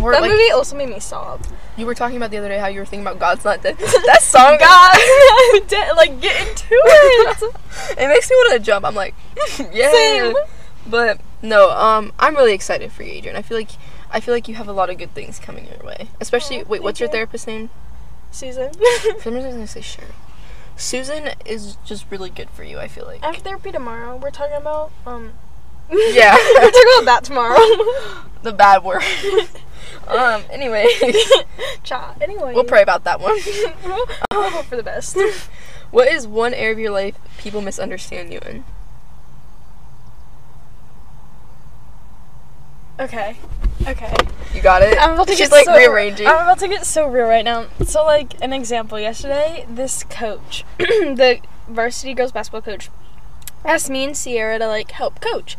Or, 0.00 0.12
that 0.12 0.20
like, 0.20 0.30
movie 0.30 0.50
also 0.50 0.76
made 0.76 0.90
me 0.90 1.00
sob. 1.00 1.46
You 1.76 1.86
were 1.86 1.94
talking 1.94 2.16
about 2.18 2.30
the 2.30 2.36
other 2.36 2.48
day 2.48 2.58
how 2.58 2.66
you 2.66 2.80
were 2.80 2.84
thinking 2.86 3.06
about 3.06 3.18
God's 3.18 3.44
not 3.44 3.62
dead. 3.62 3.78
That 4.06 4.20
song, 4.20 4.58
God, 4.58 4.98
I'm 5.54 5.66
dead. 5.66 5.92
Like 5.96 6.20
get 6.20 6.48
into 6.48 6.66
it. 6.70 7.42
it 7.98 8.08
makes 8.08 8.28
me 8.28 8.36
want 8.36 8.52
to 8.52 8.58
jump. 8.58 8.84
I'm 8.84 8.94
like, 8.94 9.14
yeah. 9.72 9.90
Same. 9.90 10.34
But 10.86 11.20
no, 11.40 11.70
um, 11.70 12.12
I'm 12.18 12.34
really 12.36 12.52
excited 12.52 12.92
for 12.92 13.02
you, 13.04 13.18
Adrienne. 13.18 13.36
I 13.36 13.42
feel 13.42 13.56
like 13.56 13.70
I 14.10 14.20
feel 14.20 14.34
like 14.34 14.48
you 14.48 14.54
have 14.56 14.68
a 14.68 14.72
lot 14.72 14.90
of 14.90 14.98
good 14.98 15.14
things 15.14 15.38
coming 15.38 15.66
your 15.66 15.86
way. 15.86 16.08
Especially, 16.20 16.60
Aw, 16.60 16.64
wait, 16.68 16.82
what's 16.82 17.00
your 17.00 17.08
you. 17.08 17.12
therapist 17.12 17.46
name? 17.46 17.70
Susan. 18.30 18.72
For 18.74 19.20
some 19.20 19.34
reason, 19.34 19.44
I 19.44 19.46
was 19.46 19.54
gonna 19.54 19.66
say 19.66 19.80
Sharon. 19.80 20.12
Susan 20.76 21.30
is 21.46 21.76
just 21.84 22.04
really 22.10 22.30
good 22.30 22.50
for 22.50 22.64
you. 22.64 22.78
I 22.78 22.88
feel 22.88 23.06
like. 23.06 23.22
I 23.22 23.32
have 23.32 23.36
therapy 23.36 23.72
tomorrow. 23.72 24.16
We're 24.16 24.30
talking 24.30 24.56
about 24.56 24.90
um. 25.06 25.32
Yeah. 25.90 26.34
we're 26.34 26.70
talking 26.70 26.92
about 26.96 27.04
that 27.06 27.24
tomorrow. 27.24 27.58
the 28.42 28.52
bad 28.52 28.84
word. 28.84 29.02
Um. 30.08 30.42
Anyway, 30.50 30.86
Cha. 31.84 32.14
Anyway. 32.20 32.54
we'll 32.54 32.64
pray 32.64 32.82
about 32.82 33.04
that 33.04 33.20
one. 33.20 33.38
we'll 33.84 34.50
hope 34.50 34.66
for 34.66 34.76
the 34.76 34.82
best. 34.82 35.16
What 35.92 36.08
is 36.08 36.26
one 36.26 36.54
area 36.54 36.72
of 36.72 36.78
your 36.78 36.90
life 36.90 37.18
people 37.36 37.60
misunderstand 37.60 38.32
you 38.32 38.38
in? 38.46 38.64
Okay. 42.98 43.36
Okay. 43.86 44.14
You 44.54 44.62
got 44.62 44.80
it. 44.80 44.96
I'm 44.98 45.12
about 45.12 45.26
to 45.28 45.34
She's 45.34 45.48
get 45.48 45.52
like 45.52 45.64
so, 45.66 45.76
rearranging. 45.76 46.26
I'm 46.26 46.36
about 46.36 46.58
to 46.60 46.68
get 46.68 46.86
so 46.86 47.06
real 47.08 47.26
right 47.26 47.44
now. 47.44 47.66
So 47.84 48.04
like 48.04 48.40
an 48.42 48.54
example, 48.54 48.98
yesterday 48.98 49.66
this 49.68 50.02
coach, 50.04 50.64
the 50.78 51.40
varsity 51.68 52.14
girls 52.14 52.32
basketball 52.32 52.62
coach, 52.62 52.88
asked 53.64 53.90
me 53.90 54.04
and 54.04 54.16
Sierra 54.16 54.58
to 54.58 54.66
like 54.68 54.92
help 54.92 55.20
coach, 55.20 55.58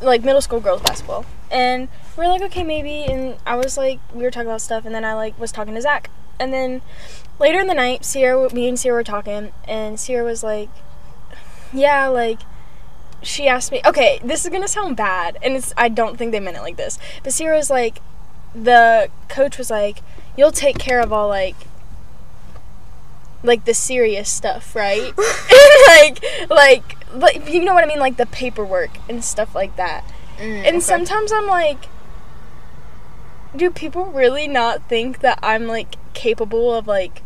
like 0.00 0.24
middle 0.24 0.40
school 0.40 0.60
girls 0.60 0.82
basketball, 0.82 1.24
and 1.52 1.88
we 2.16 2.24
are 2.24 2.28
like 2.28 2.42
okay 2.42 2.64
maybe, 2.64 3.04
and 3.04 3.36
I 3.46 3.56
was 3.56 3.76
like 3.76 4.00
we 4.12 4.22
were 4.22 4.30
talking 4.30 4.48
about 4.48 4.62
stuff, 4.62 4.84
and 4.84 4.94
then 4.94 5.04
I 5.04 5.14
like 5.14 5.38
was 5.38 5.52
talking 5.52 5.74
to 5.74 5.80
Zach, 5.80 6.10
and 6.40 6.52
then 6.52 6.82
later 7.38 7.60
in 7.60 7.66
the 7.66 7.74
night, 7.74 8.04
Sierra, 8.04 8.52
me 8.52 8.68
and 8.68 8.78
Sierra 8.78 8.98
were 8.98 9.04
talking, 9.04 9.52
and 9.66 10.00
Sierra 10.00 10.24
was 10.24 10.42
like, 10.42 10.70
yeah, 11.72 12.08
like 12.08 12.40
she 13.22 13.46
asked 13.46 13.70
me 13.70 13.80
okay 13.86 14.18
this 14.24 14.44
is 14.44 14.50
gonna 14.50 14.66
sound 14.68 14.96
bad 14.96 15.38
and 15.42 15.54
it's 15.54 15.72
i 15.76 15.88
don't 15.88 16.16
think 16.18 16.32
they 16.32 16.40
meant 16.40 16.56
it 16.56 16.60
like 16.60 16.76
this 16.76 16.98
but 17.22 17.32
sierra 17.32 17.56
was 17.56 17.70
like 17.70 18.00
the 18.54 19.08
coach 19.28 19.56
was 19.56 19.70
like 19.70 20.00
you'll 20.36 20.50
take 20.50 20.78
care 20.78 21.00
of 21.00 21.12
all 21.12 21.28
like 21.28 21.54
like 23.44 23.64
the 23.64 23.74
serious 23.74 24.28
stuff 24.28 24.74
right? 24.74 25.12
Like 25.88 26.24
like 26.48 27.12
like 27.14 27.48
you 27.52 27.62
know 27.62 27.74
what 27.74 27.84
i 27.84 27.86
mean 27.86 27.98
like 27.98 28.16
the 28.16 28.26
paperwork 28.26 28.90
and 29.08 29.22
stuff 29.22 29.54
like 29.54 29.76
that 29.76 30.04
Mm, 30.42 30.56
and 30.56 30.66
okay. 30.66 30.80
sometimes 30.80 31.30
i'm 31.30 31.46
like 31.46 31.86
do 33.54 33.70
people 33.70 34.06
really 34.06 34.48
not 34.48 34.88
think 34.88 35.20
that 35.20 35.38
i'm 35.42 35.66
like 35.68 35.94
capable 36.14 36.74
of 36.74 36.86
like 36.86 37.22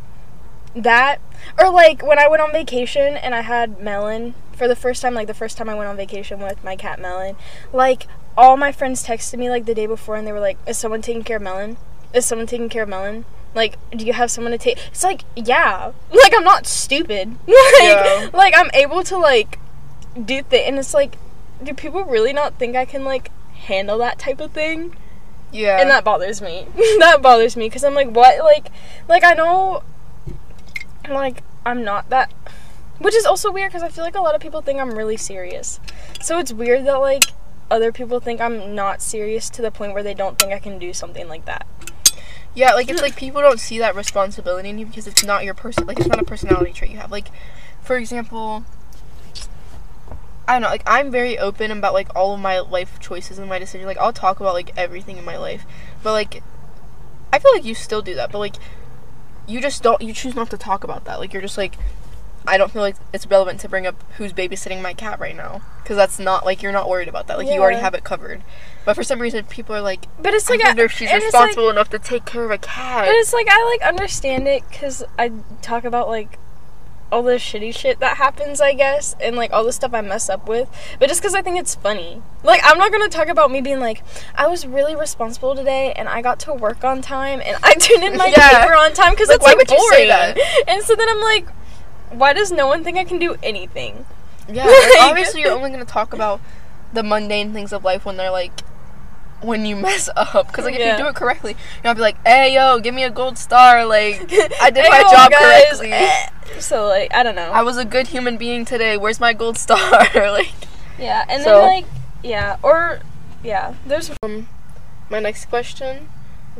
that? 0.74 1.20
Or 1.58 1.70
like 1.70 2.04
when 2.04 2.18
i 2.18 2.28
went 2.28 2.42
on 2.42 2.52
vacation 2.52 3.16
and 3.16 3.34
i 3.34 3.40
had 3.40 3.80
melon 3.80 4.34
for 4.52 4.68
the 4.68 4.76
first 4.76 5.00
time 5.00 5.14
like 5.14 5.26
the 5.26 5.34
first 5.34 5.56
time 5.56 5.68
i 5.70 5.74
went 5.74 5.88
on 5.88 5.96
vacation 5.96 6.40
with 6.40 6.62
my 6.62 6.76
cat 6.76 7.00
melon 7.00 7.36
like 7.72 8.06
all 8.36 8.58
my 8.58 8.70
friends 8.72 9.02
texted 9.04 9.38
me 9.38 9.48
like 9.48 9.64
the 9.64 9.74
day 9.74 9.86
before 9.86 10.16
and 10.16 10.26
they 10.26 10.32
were 10.32 10.40
like 10.40 10.58
is 10.66 10.76
someone 10.76 11.00
taking 11.00 11.24
care 11.24 11.38
of 11.38 11.42
melon? 11.42 11.78
Is 12.12 12.26
someone 12.26 12.46
taking 12.46 12.68
care 12.68 12.82
of 12.82 12.88
melon? 12.90 13.24
Like 13.54 13.78
do 13.96 14.04
you 14.04 14.12
have 14.12 14.30
someone 14.30 14.52
to 14.52 14.58
take 14.58 14.78
it's 14.88 15.02
like 15.02 15.22
yeah. 15.34 15.92
Like 16.10 16.34
i'm 16.36 16.44
not 16.44 16.66
stupid. 16.66 17.36
Like 17.46 17.56
Yeah. 17.80 18.30
like 18.34 18.52
i'm 18.54 18.70
able 18.74 19.02
to 19.04 19.16
like 19.16 19.58
do 20.22 20.42
things 20.42 20.64
and 20.68 20.78
it's 20.78 20.92
like 20.92 21.16
do 21.62 21.74
people 21.74 22.04
really 22.04 22.32
not 22.32 22.54
think 22.58 22.76
i 22.76 22.84
can 22.84 23.04
like 23.04 23.30
handle 23.54 23.98
that 23.98 24.18
type 24.18 24.40
of 24.40 24.52
thing 24.52 24.94
yeah. 25.52 25.80
and 25.80 25.90
that 25.90 26.04
bothers 26.04 26.42
me. 26.42 26.66
that 26.98 27.20
bothers 27.22 27.56
me 27.56 27.68
because 27.68 27.84
I'm 27.84 27.94
like, 27.94 28.10
what? 28.10 28.38
Like, 28.44 28.68
like 29.08 29.24
I 29.24 29.34
know, 29.34 29.82
like 31.08 31.42
I'm 31.64 31.84
not 31.84 32.08
that, 32.10 32.32
which 32.98 33.14
is 33.14 33.24
also 33.24 33.50
weird 33.50 33.70
because 33.70 33.82
I 33.82 33.88
feel 33.88 34.04
like 34.04 34.14
a 34.14 34.20
lot 34.20 34.34
of 34.34 34.40
people 34.40 34.60
think 34.60 34.80
I'm 34.80 34.92
really 34.92 35.16
serious. 35.16 35.80
So 36.20 36.38
it's 36.38 36.52
weird 36.52 36.84
that 36.86 36.96
like 36.96 37.24
other 37.70 37.92
people 37.92 38.20
think 38.20 38.40
I'm 38.40 38.74
not 38.74 39.02
serious 39.02 39.50
to 39.50 39.62
the 39.62 39.70
point 39.70 39.94
where 39.94 40.02
they 40.02 40.14
don't 40.14 40.38
think 40.38 40.52
I 40.52 40.58
can 40.58 40.78
do 40.78 40.92
something 40.92 41.28
like 41.28 41.44
that. 41.46 41.66
Yeah, 42.54 42.72
like 42.72 42.88
it's 42.88 43.02
like 43.02 43.16
people 43.16 43.42
don't 43.42 43.60
see 43.60 43.78
that 43.80 43.94
responsibility 43.94 44.70
in 44.70 44.78
you 44.78 44.86
because 44.86 45.06
it's 45.06 45.24
not 45.24 45.44
your 45.44 45.54
person. 45.54 45.86
Like 45.86 45.98
it's 45.98 46.08
not 46.08 46.18
a 46.18 46.24
personality 46.24 46.72
trait 46.72 46.90
you 46.90 46.96
have. 46.98 47.10
Like, 47.10 47.28
for 47.82 47.96
example, 47.96 48.64
I 50.48 50.52
don't 50.52 50.62
know. 50.62 50.68
Like 50.68 50.82
I'm 50.86 51.10
very 51.10 51.38
open 51.38 51.70
about 51.70 51.92
like 51.92 52.14
all 52.14 52.34
of 52.34 52.40
my 52.40 52.60
life 52.60 52.98
choices 53.00 53.38
and 53.38 53.48
my 53.48 53.58
decisions. 53.58 53.86
Like 53.86 53.98
I'll 53.98 54.12
talk 54.12 54.40
about 54.40 54.54
like 54.54 54.70
everything 54.76 55.16
in 55.16 55.24
my 55.24 55.36
life, 55.36 55.64
but 56.02 56.12
like 56.12 56.42
I 57.32 57.38
feel 57.38 57.52
like 57.52 57.64
you 57.64 57.74
still 57.74 58.02
do 58.02 58.14
that. 58.14 58.30
But 58.32 58.38
like 58.38 58.56
you 59.48 59.60
just 59.60 59.82
don't. 59.82 60.00
You 60.02 60.12
choose 60.12 60.34
not 60.34 60.50
to 60.50 60.56
talk 60.58 60.84
about 60.84 61.04
that. 61.04 61.18
Like 61.20 61.32
you're 61.32 61.42
just 61.42 61.58
like. 61.58 61.76
I 62.48 62.58
don't 62.58 62.70
feel 62.70 62.82
like 62.82 62.94
it's 63.12 63.26
relevant 63.26 63.58
to 63.62 63.68
bring 63.68 63.88
up 63.88 63.96
who's 64.18 64.32
babysitting 64.32 64.80
my 64.80 64.94
cat 64.94 65.18
right 65.18 65.34
now 65.34 65.62
because 65.82 65.96
that's 65.96 66.20
not 66.20 66.44
like 66.44 66.62
you're 66.62 66.70
not 66.70 66.88
worried 66.88 67.08
about 67.08 67.26
that. 67.26 67.38
Like 67.38 67.48
you 67.48 67.60
already 67.60 67.80
have 67.80 67.92
it 67.92 68.04
covered. 68.04 68.44
But 68.84 68.94
for 68.94 69.02
some 69.02 69.20
reason, 69.20 69.44
people 69.46 69.74
are 69.74 69.80
like, 69.80 70.06
But 70.22 70.32
it's 70.32 70.48
I 70.48 70.54
like 70.54 70.62
wonder 70.62 70.82
I, 70.82 70.84
if 70.84 70.92
she's 70.92 71.10
it's 71.10 71.12
like- 71.12 71.24
responsible 71.24 71.70
enough 71.70 71.90
to 71.90 71.98
take 71.98 72.24
care 72.24 72.44
of 72.44 72.52
a 72.52 72.58
cat. 72.58 73.06
But 73.06 73.16
it's 73.16 73.32
like 73.32 73.48
I 73.50 73.64
like 73.64 73.82
understand 73.82 74.46
it 74.46 74.62
because 74.70 75.02
I 75.18 75.32
talk 75.60 75.84
about 75.84 76.06
like 76.06 76.38
all 77.12 77.22
the 77.22 77.34
shitty 77.34 77.74
shit 77.76 78.00
that 78.00 78.16
happens, 78.16 78.60
I 78.60 78.72
guess, 78.74 79.14
and 79.20 79.36
like 79.36 79.52
all 79.52 79.62
the 79.64 79.72
stuff 79.72 79.94
I 79.94 80.00
mess 80.00 80.28
up 80.28 80.48
with. 80.48 80.68
But 80.98 81.08
just 81.08 81.20
because 81.20 81.34
I 81.34 81.42
think 81.42 81.58
it's 81.58 81.74
funny, 81.74 82.20
like 82.42 82.60
I'm 82.64 82.78
not 82.78 82.90
gonna 82.90 83.08
talk 83.08 83.28
about 83.28 83.50
me 83.50 83.60
being 83.60 83.78
like 83.80 84.02
I 84.34 84.46
was 84.48 84.66
really 84.66 84.96
responsible 84.96 85.54
today 85.54 85.92
and 85.94 86.08
I 86.08 86.20
got 86.22 86.40
to 86.40 86.52
work 86.52 86.82
on 86.84 87.02
time 87.02 87.40
and 87.44 87.56
I 87.62 87.74
turned 87.78 88.02
in 88.04 88.16
my 88.16 88.26
Yeah. 88.36 88.60
paper 88.62 88.74
on 88.74 88.92
time 88.92 89.12
because 89.12 89.28
Like, 89.28 89.36
it's 89.36 89.44
why 89.44 89.50
like 89.50 89.58
would 89.58 89.70
you 89.70 89.76
boring. 89.76 89.92
say 89.98 90.06
that? 90.08 90.38
And 90.68 90.82
so 90.82 90.94
then 90.96 91.08
I'm 91.08 91.20
like, 91.20 91.48
why 92.10 92.32
does 92.32 92.50
no 92.52 92.66
one 92.66 92.82
think 92.84 92.98
I 92.98 93.04
can 93.04 93.18
do 93.18 93.36
anything? 93.42 94.04
Yeah, 94.48 94.66
Like- 94.66 94.76
obviously 95.00 95.42
you're 95.42 95.52
only 95.52 95.70
gonna 95.70 95.84
talk 95.84 96.12
about 96.12 96.40
the 96.92 97.02
mundane 97.02 97.52
things 97.52 97.72
of 97.72 97.84
life 97.84 98.04
when 98.04 98.16
they're 98.16 98.30
like 98.30 98.52
when 99.42 99.64
you 99.66 99.76
mess 99.88 100.08
up. 100.16 100.46
Because 100.48 100.64
like 100.64 100.74
if 100.74 100.80
Yeah. 100.80 100.96
you 100.96 101.02
do 101.04 101.08
it 101.08 101.14
correctly, 101.14 101.52
you're 101.52 101.82
gonna 101.82 101.94
be 101.94 102.00
like, 102.02 102.16
"Hey 102.26 102.54
yo, 102.54 102.78
give 102.80 102.94
me 102.94 103.04
a 103.04 103.10
gold 103.10 103.38
star!" 103.38 103.84
Like 103.84 104.20
I 104.60 104.70
did 104.70 104.84
Hey, 104.84 104.90
my 104.90 105.02
oh, 105.06 105.12
job 105.12 105.30
guys. 105.30 105.78
correctly. 105.80 106.08
So 106.60 106.86
like 106.86 107.12
I 107.14 107.22
don't 107.22 107.34
know. 107.34 107.50
I 107.50 107.62
was 107.62 107.76
a 107.76 107.84
good 107.84 108.06
human 108.06 108.36
being 108.36 108.64
today. 108.64 108.96
Where's 108.96 109.18
my 109.20 109.32
gold 109.32 109.58
star? 109.58 109.78
like 110.14 110.52
yeah, 110.98 111.24
and 111.28 111.42
So- 111.42 111.60
then 111.60 111.66
like 111.66 111.84
yeah, 112.22 112.56
or 112.62 113.00
yeah, 113.44 113.74
there's 113.84 114.10
um, 114.22 114.48
my 115.10 115.18
next 115.20 115.46
question: 115.46 116.08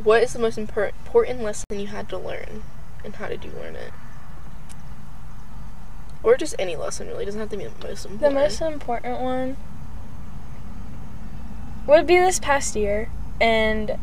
What 0.03 0.21
is 0.23 0.33
the 0.33 0.39
most 0.39 0.57
impor- 0.57 0.91
important 1.05 1.41
lesson 1.41 1.65
you 1.79 1.87
had 1.87 2.09
to 2.09 2.17
learn, 2.17 2.63
and 3.03 3.15
how 3.15 3.27
did 3.27 3.43
you 3.43 3.51
learn 3.51 3.75
it? 3.75 3.91
Or 6.23 6.35
just 6.37 6.55
any 6.59 6.75
lesson 6.75 7.07
really. 7.07 7.23
It 7.23 7.27
doesn't 7.27 7.39
have 7.39 7.49
to 7.51 7.57
be 7.57 7.63
the 7.65 7.87
most 7.87 8.05
important. 8.05 8.19
The 8.21 8.29
most 8.29 8.61
important 8.61 9.19
one 9.21 9.57
would 11.87 12.07
be 12.07 12.17
this 12.19 12.39
past 12.39 12.75
year 12.75 13.09
and 13.39 13.97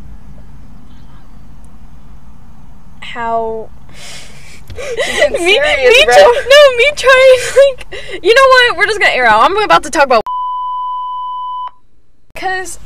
how 3.01 3.69
me, 4.75 5.39
serious, 5.39 5.99
me 5.99 6.05
bro. 6.05 6.15
try- 6.15 6.47
no, 6.49 6.77
me 6.77 6.91
trying 6.97 7.39
like 7.69 7.87
you 8.25 8.35
know 8.35 8.49
what? 8.49 8.77
We're 8.79 8.87
just 8.87 8.99
gonna 8.99 9.13
air 9.13 9.27
out. 9.27 9.43
I'm 9.43 9.57
about 9.63 9.85
to 9.85 9.91
talk 9.91 10.07
about 10.07 10.23
because 12.35 12.79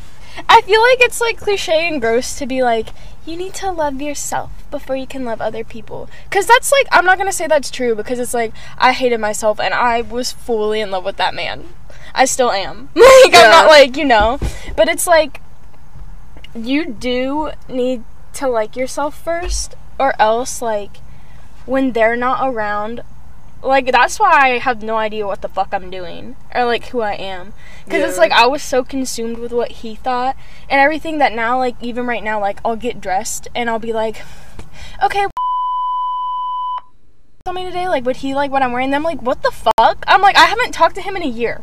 I 0.48 0.60
feel 0.62 0.80
like 0.80 1.00
it's 1.00 1.20
like 1.20 1.38
cliche 1.38 1.88
and 1.88 2.00
gross 2.00 2.38
to 2.38 2.46
be 2.46 2.62
like 2.62 2.88
you 3.24 3.36
need 3.36 3.54
to 3.54 3.70
love 3.70 4.00
yourself 4.00 4.50
before 4.70 4.96
you 4.96 5.06
can 5.06 5.24
love 5.24 5.40
other 5.40 5.64
people. 5.64 6.08
Cause 6.30 6.46
that's 6.46 6.72
like 6.72 6.86
I'm 6.92 7.04
not 7.04 7.18
gonna 7.18 7.32
say 7.32 7.46
that's 7.46 7.70
true 7.70 7.94
because 7.94 8.18
it's 8.18 8.34
like 8.34 8.52
I 8.78 8.92
hated 8.92 9.20
myself 9.20 9.60
and 9.60 9.74
I 9.74 10.02
was 10.02 10.32
fully 10.32 10.80
in 10.80 10.90
love 10.90 11.04
with 11.04 11.16
that 11.16 11.34
man. 11.34 11.66
I 12.14 12.24
still 12.24 12.50
am. 12.50 12.88
like 12.94 13.32
Yeah. 13.32 13.42
I'm 13.44 13.50
not 13.50 13.66
like 13.68 13.96
you 13.96 14.04
know, 14.04 14.38
but 14.76 14.88
it's 14.88 15.06
like 15.06 15.40
you 16.54 16.86
do 16.86 17.52
need 17.68 18.04
to 18.34 18.48
like 18.48 18.76
yourself 18.76 19.22
first, 19.22 19.74
or 19.98 20.14
else 20.20 20.62
like 20.62 20.98
when 21.66 21.92
they're 21.92 22.16
not 22.16 22.48
around. 22.48 23.02
Like 23.60 23.90
that's 23.90 24.20
why 24.20 24.30
I 24.30 24.58
have 24.58 24.84
no 24.84 24.96
idea 24.96 25.26
what 25.26 25.42
the 25.42 25.48
fuck 25.48 25.70
I'm 25.72 25.90
doing 25.90 26.36
or 26.54 26.64
like 26.64 26.86
who 26.86 27.00
I 27.00 27.14
am. 27.14 27.54
Cuz 27.86 28.00
it's 28.00 28.16
like 28.16 28.30
I 28.30 28.46
was 28.46 28.62
so 28.62 28.84
consumed 28.84 29.38
with 29.38 29.52
what 29.52 29.72
he 29.82 29.96
thought 29.96 30.36
and 30.70 30.80
everything 30.80 31.18
that 31.18 31.32
now 31.32 31.58
like 31.58 31.74
even 31.80 32.06
right 32.06 32.22
now 32.22 32.38
like 32.38 32.60
I'll 32.64 32.76
get 32.76 33.00
dressed 33.00 33.48
and 33.56 33.68
I'll 33.68 33.80
be 33.80 33.92
like 33.92 34.22
okay 35.02 35.26
tell 37.44 37.52
me 37.52 37.64
today 37.64 37.88
like 37.88 38.04
would 38.04 38.18
he 38.18 38.32
like 38.32 38.52
what 38.52 38.62
I'm 38.62 38.70
wearing 38.70 38.92
them 38.92 39.02
like 39.02 39.20
what 39.22 39.42
the 39.42 39.50
fuck 39.50 40.04
I'm 40.06 40.20
like 40.20 40.36
I 40.36 40.44
haven't 40.44 40.70
talked 40.72 40.94
to 40.94 41.02
him 41.02 41.16
in 41.16 41.22
a 41.22 41.26
year 41.26 41.62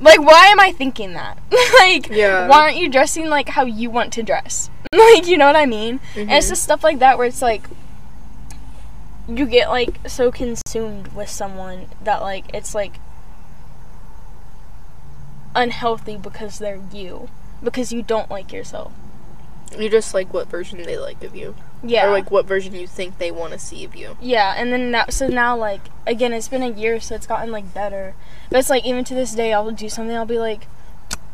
like 0.00 0.20
why 0.20 0.46
am 0.46 0.60
I 0.60 0.72
thinking 0.72 1.12
that? 1.14 1.38
Like 1.80 2.08
Yeah. 2.10 2.46
why 2.48 2.62
aren't 2.62 2.76
you 2.76 2.88
dressing 2.90 3.28
like 3.28 3.48
how 3.50 3.64
you 3.64 3.90
want 3.90 4.12
to 4.14 4.22
dress? 4.22 4.70
Like 4.92 5.26
you 5.26 5.36
know 5.38 5.46
what 5.46 5.56
I 5.56 5.66
mean? 5.66 6.00
And 6.16 6.30
it's 6.30 6.46
Mhm. 6.46 6.50
just 6.50 6.62
stuff 6.62 6.82
like 6.84 6.98
that 7.00 7.18
where 7.18 7.26
it's 7.26 7.42
like 7.42 7.64
you 9.28 9.44
get 9.46 9.68
like 9.68 9.98
so 10.08 10.30
consumed 10.30 11.08
with 11.14 11.28
someone 11.28 11.86
that 12.02 12.22
like 12.22 12.44
it's 12.54 12.74
like 12.74 12.94
unhealthy 15.54 16.16
because 16.16 16.58
they're 16.58 16.80
you 16.92 17.28
because 17.62 17.92
you 17.92 18.02
don't 18.02 18.30
like 18.30 18.52
yourself. 18.52 18.92
You 19.76 19.88
just 19.90 20.14
like 20.14 20.32
what 20.32 20.48
version 20.48 20.82
they 20.82 20.96
like 20.96 21.22
of 21.24 21.34
you, 21.36 21.54
yeah 21.82 22.06
or 22.06 22.10
like 22.10 22.30
what 22.30 22.44
version 22.44 22.74
you 22.74 22.86
think 22.86 23.18
they 23.18 23.30
want 23.30 23.52
to 23.52 23.58
see 23.58 23.84
of 23.84 23.94
you. 23.94 24.16
yeah 24.20 24.54
and 24.56 24.72
then 24.72 24.90
now 24.90 25.04
so 25.08 25.28
now 25.28 25.56
like 25.56 25.82
again 26.06 26.32
it's 26.32 26.48
been 26.48 26.62
a 26.62 26.70
year 26.70 26.98
so 27.00 27.14
it's 27.14 27.26
gotten 27.26 27.50
like 27.52 27.72
better 27.72 28.14
but 28.50 28.58
it's 28.58 28.68
like 28.70 28.84
even 28.84 29.04
to 29.04 29.14
this 29.14 29.34
day 29.34 29.52
i'll 29.52 29.70
do 29.70 29.88
something 29.88 30.16
i'll 30.16 30.24
be 30.26 30.38
like 30.38 30.66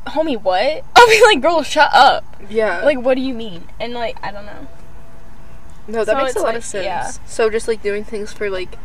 homie 0.09 0.41
what 0.41 0.85
i'll 0.97 1.07
be 1.09 1.23
like 1.25 1.41
girl 1.41 1.63
shut 1.63 1.89
up 1.95 2.25
Yeah. 2.51 2.83
like 2.85 2.99
what 2.99 3.15
do 3.15 3.23
you 3.23 3.33
mean 3.33 3.65
and 3.81 3.95
like 3.95 4.19
i 4.23 4.31
don't 4.31 4.45
know 4.47 4.67
no, 5.87 6.05
that 6.05 6.17
so 6.17 6.25
makes 6.25 6.35
a 6.37 6.39
lot 6.39 6.47
like- 6.49 6.57
of 6.57 6.65
sense. 6.65 6.85
yeah. 6.85 7.11
So 7.27 7.51
just 7.51 7.69
like 7.69 7.83
doing 7.83 8.05
things 8.05 8.33
for 8.33 8.49
like 8.49 8.79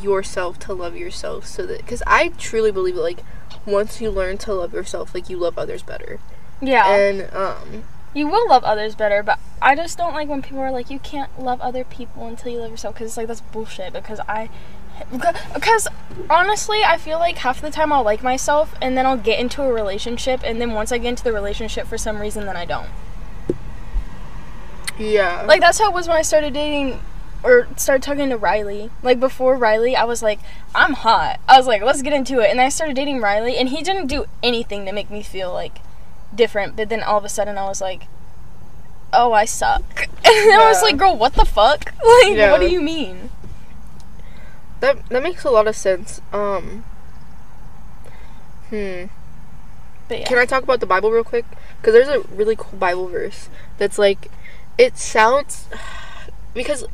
yourself 0.00 0.58
to 0.60 0.72
love 0.72 0.96
yourself, 0.96 1.46
so 1.46 1.66
that 1.66 1.78
because 1.78 2.02
I 2.06 2.28
truly 2.38 2.70
believe 2.70 2.94
that 2.94 3.00
like 3.02 3.24
once 3.66 4.00
you 4.00 4.10
learn 4.10 4.38
to 4.38 4.54
love 4.54 4.72
yourself, 4.72 5.14
like 5.14 5.28
you 5.28 5.36
love 5.36 5.58
others 5.58 5.82
better. 5.82 6.20
yeah 6.60 6.88
And 6.88 7.34
um, 7.34 7.82
you 8.14 8.26
will 8.26 8.48
love 8.48 8.64
others 8.64 8.94
better 8.94 9.22
but 9.22 9.38
i 9.60 9.74
just 9.74 9.98
don't 9.98 10.14
like 10.14 10.28
when 10.28 10.42
people 10.42 10.60
are 10.60 10.72
like 10.72 10.90
you 10.90 10.98
can't 10.98 11.38
love 11.38 11.60
other 11.60 11.84
people 11.84 12.26
until 12.26 12.52
you 12.52 12.58
love 12.58 12.70
yourself 12.70 12.94
because 12.94 13.08
it's 13.08 13.16
like 13.16 13.26
that's 13.26 13.40
bullshit 13.40 13.92
because 13.92 14.20
i 14.28 14.48
because 15.54 15.86
honestly 16.28 16.82
i 16.82 16.96
feel 16.96 17.18
like 17.18 17.38
half 17.38 17.60
the 17.60 17.70
time 17.70 17.92
i'll 17.92 18.02
like 18.02 18.22
myself 18.22 18.74
and 18.82 18.96
then 18.96 19.06
i'll 19.06 19.16
get 19.16 19.38
into 19.38 19.62
a 19.62 19.72
relationship 19.72 20.40
and 20.42 20.60
then 20.60 20.72
once 20.72 20.90
i 20.90 20.98
get 20.98 21.08
into 21.08 21.24
the 21.24 21.32
relationship 21.32 21.86
for 21.86 21.98
some 21.98 22.18
reason 22.20 22.46
then 22.46 22.56
i 22.56 22.64
don't. 22.64 22.88
Yeah, 24.98 25.44
like 25.46 25.60
that's 25.60 25.78
how 25.78 25.90
it 25.90 25.94
was 25.94 26.08
when 26.08 26.16
i 26.16 26.22
started 26.22 26.54
dating 26.54 27.00
or 27.44 27.68
started 27.76 28.02
talking 28.02 28.30
to 28.30 28.36
riley. 28.36 28.90
Like 29.02 29.20
before 29.20 29.54
riley 29.54 29.94
i 29.94 30.02
was 30.02 30.22
like 30.22 30.40
i'm 30.74 30.94
hot. 30.94 31.38
I 31.46 31.56
was 31.56 31.68
like 31.68 31.82
let's 31.82 32.02
get 32.02 32.12
into 32.12 32.40
it 32.40 32.50
and 32.50 32.60
i 32.60 32.68
started 32.68 32.96
dating 32.96 33.20
riley 33.20 33.56
and 33.56 33.68
he 33.68 33.82
didn't 33.82 34.08
do 34.08 34.24
anything 34.42 34.84
to 34.86 34.92
make 34.92 35.08
me 35.10 35.22
feel 35.22 35.52
like 35.52 35.78
different 36.34 36.76
but 36.76 36.88
then 36.88 37.02
all 37.02 37.18
of 37.18 37.24
a 37.24 37.28
sudden 37.28 37.56
i 37.58 37.64
was 37.64 37.80
like 37.80 38.06
oh 39.12 39.32
i 39.32 39.44
suck 39.44 39.82
and 40.24 40.52
i 40.52 40.68
was 40.68 40.82
like 40.82 40.96
girl 40.96 41.16
what 41.16 41.32
the 41.34 41.44
fuck 41.44 41.84
like 42.04 42.36
Yeah. 42.36 42.52
what 42.52 42.60
do 42.60 42.68
you 42.68 42.80
mean 42.80 43.30
that 44.80 45.08
that 45.08 45.22
makes 45.22 45.42
a 45.44 45.50
lot 45.50 45.66
of 45.66 45.74
sense. 45.74 46.20
Um, 46.32 46.84
hmm. 48.70 49.04
but 50.08 50.20
yeah 50.20 50.26
Can 50.26 50.38
I 50.38 50.44
talk 50.46 50.62
about 50.62 50.80
the 50.80 50.86
Bible 50.86 51.10
real 51.10 51.24
quick? 51.24 51.44
Because 51.80 51.94
there's 51.94 52.08
a 52.08 52.20
really 52.28 52.54
cool 52.56 52.78
Bible 52.78 53.08
verse 53.08 53.48
that's 53.76 53.98
like, 53.98 54.30
it 54.76 54.96
sounds, 54.96 55.66
because 56.54 56.84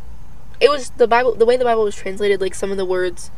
it 0.60 0.70
was 0.70 0.90
the 0.96 1.06
Bible, 1.06 1.34
the 1.34 1.44
way 1.44 1.56
the 1.56 1.64
Bible 1.64 1.84
was 1.84 1.94
translated, 1.96 2.40
like 2.40 2.54
some 2.54 2.70
of 2.70 2.76
the 2.76 2.84
words, 2.86 3.30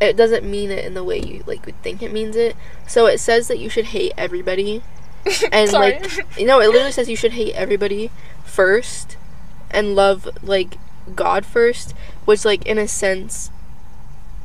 it 0.00 0.16
doesn't 0.16 0.44
mean 0.44 0.70
it 0.70 0.84
in 0.84 0.94
the 0.94 1.04
way 1.04 1.18
you 1.18 1.42
like 1.46 1.64
would 1.66 1.80
think 1.82 2.02
it 2.02 2.12
means 2.12 2.36
it. 2.36 2.56
So 2.86 3.06
it 3.06 3.18
says 3.18 3.48
that 3.48 3.58
you 3.58 3.68
should 3.68 3.86
hate 3.86 4.12
everybody, 4.16 4.82
and 5.52 5.72
like, 5.72 6.38
you 6.38 6.46
know, 6.46 6.60
it 6.60 6.68
literally 6.68 6.92
says 6.92 7.08
you 7.08 7.16
should 7.16 7.32
hate 7.32 7.54
everybody 7.54 8.10
first, 8.44 9.16
and 9.70 9.94
love 9.94 10.28
like 10.42 10.78
God 11.14 11.46
first, 11.46 11.94
which 12.24 12.44
like 12.44 12.66
in 12.66 12.78
a 12.78 12.88
sense, 12.88 13.50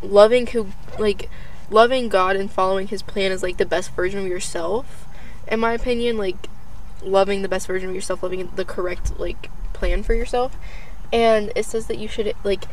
loving 0.01 0.47
who 0.47 0.67
like 0.99 1.29
loving 1.69 2.09
God 2.09 2.35
and 2.35 2.51
following 2.51 2.87
his 2.87 3.01
plan 3.01 3.31
is 3.31 3.43
like 3.43 3.57
the 3.57 3.65
best 3.65 3.93
version 3.93 4.19
of 4.19 4.27
yourself 4.27 5.07
in 5.47 5.59
my 5.59 5.73
opinion. 5.73 6.17
Like 6.17 6.47
loving 7.03 7.41
the 7.41 7.49
best 7.49 7.67
version 7.67 7.89
of 7.89 7.95
yourself 7.95 8.23
loving 8.23 8.49
the 8.55 8.65
correct 8.65 9.19
like 9.19 9.49
plan 9.73 10.01
for 10.01 10.13
yourself. 10.13 10.55
And 11.13 11.51
it 11.55 11.65
says 11.65 11.87
that 11.87 11.97
you 11.97 12.07
should 12.07 12.33
like 12.43 12.65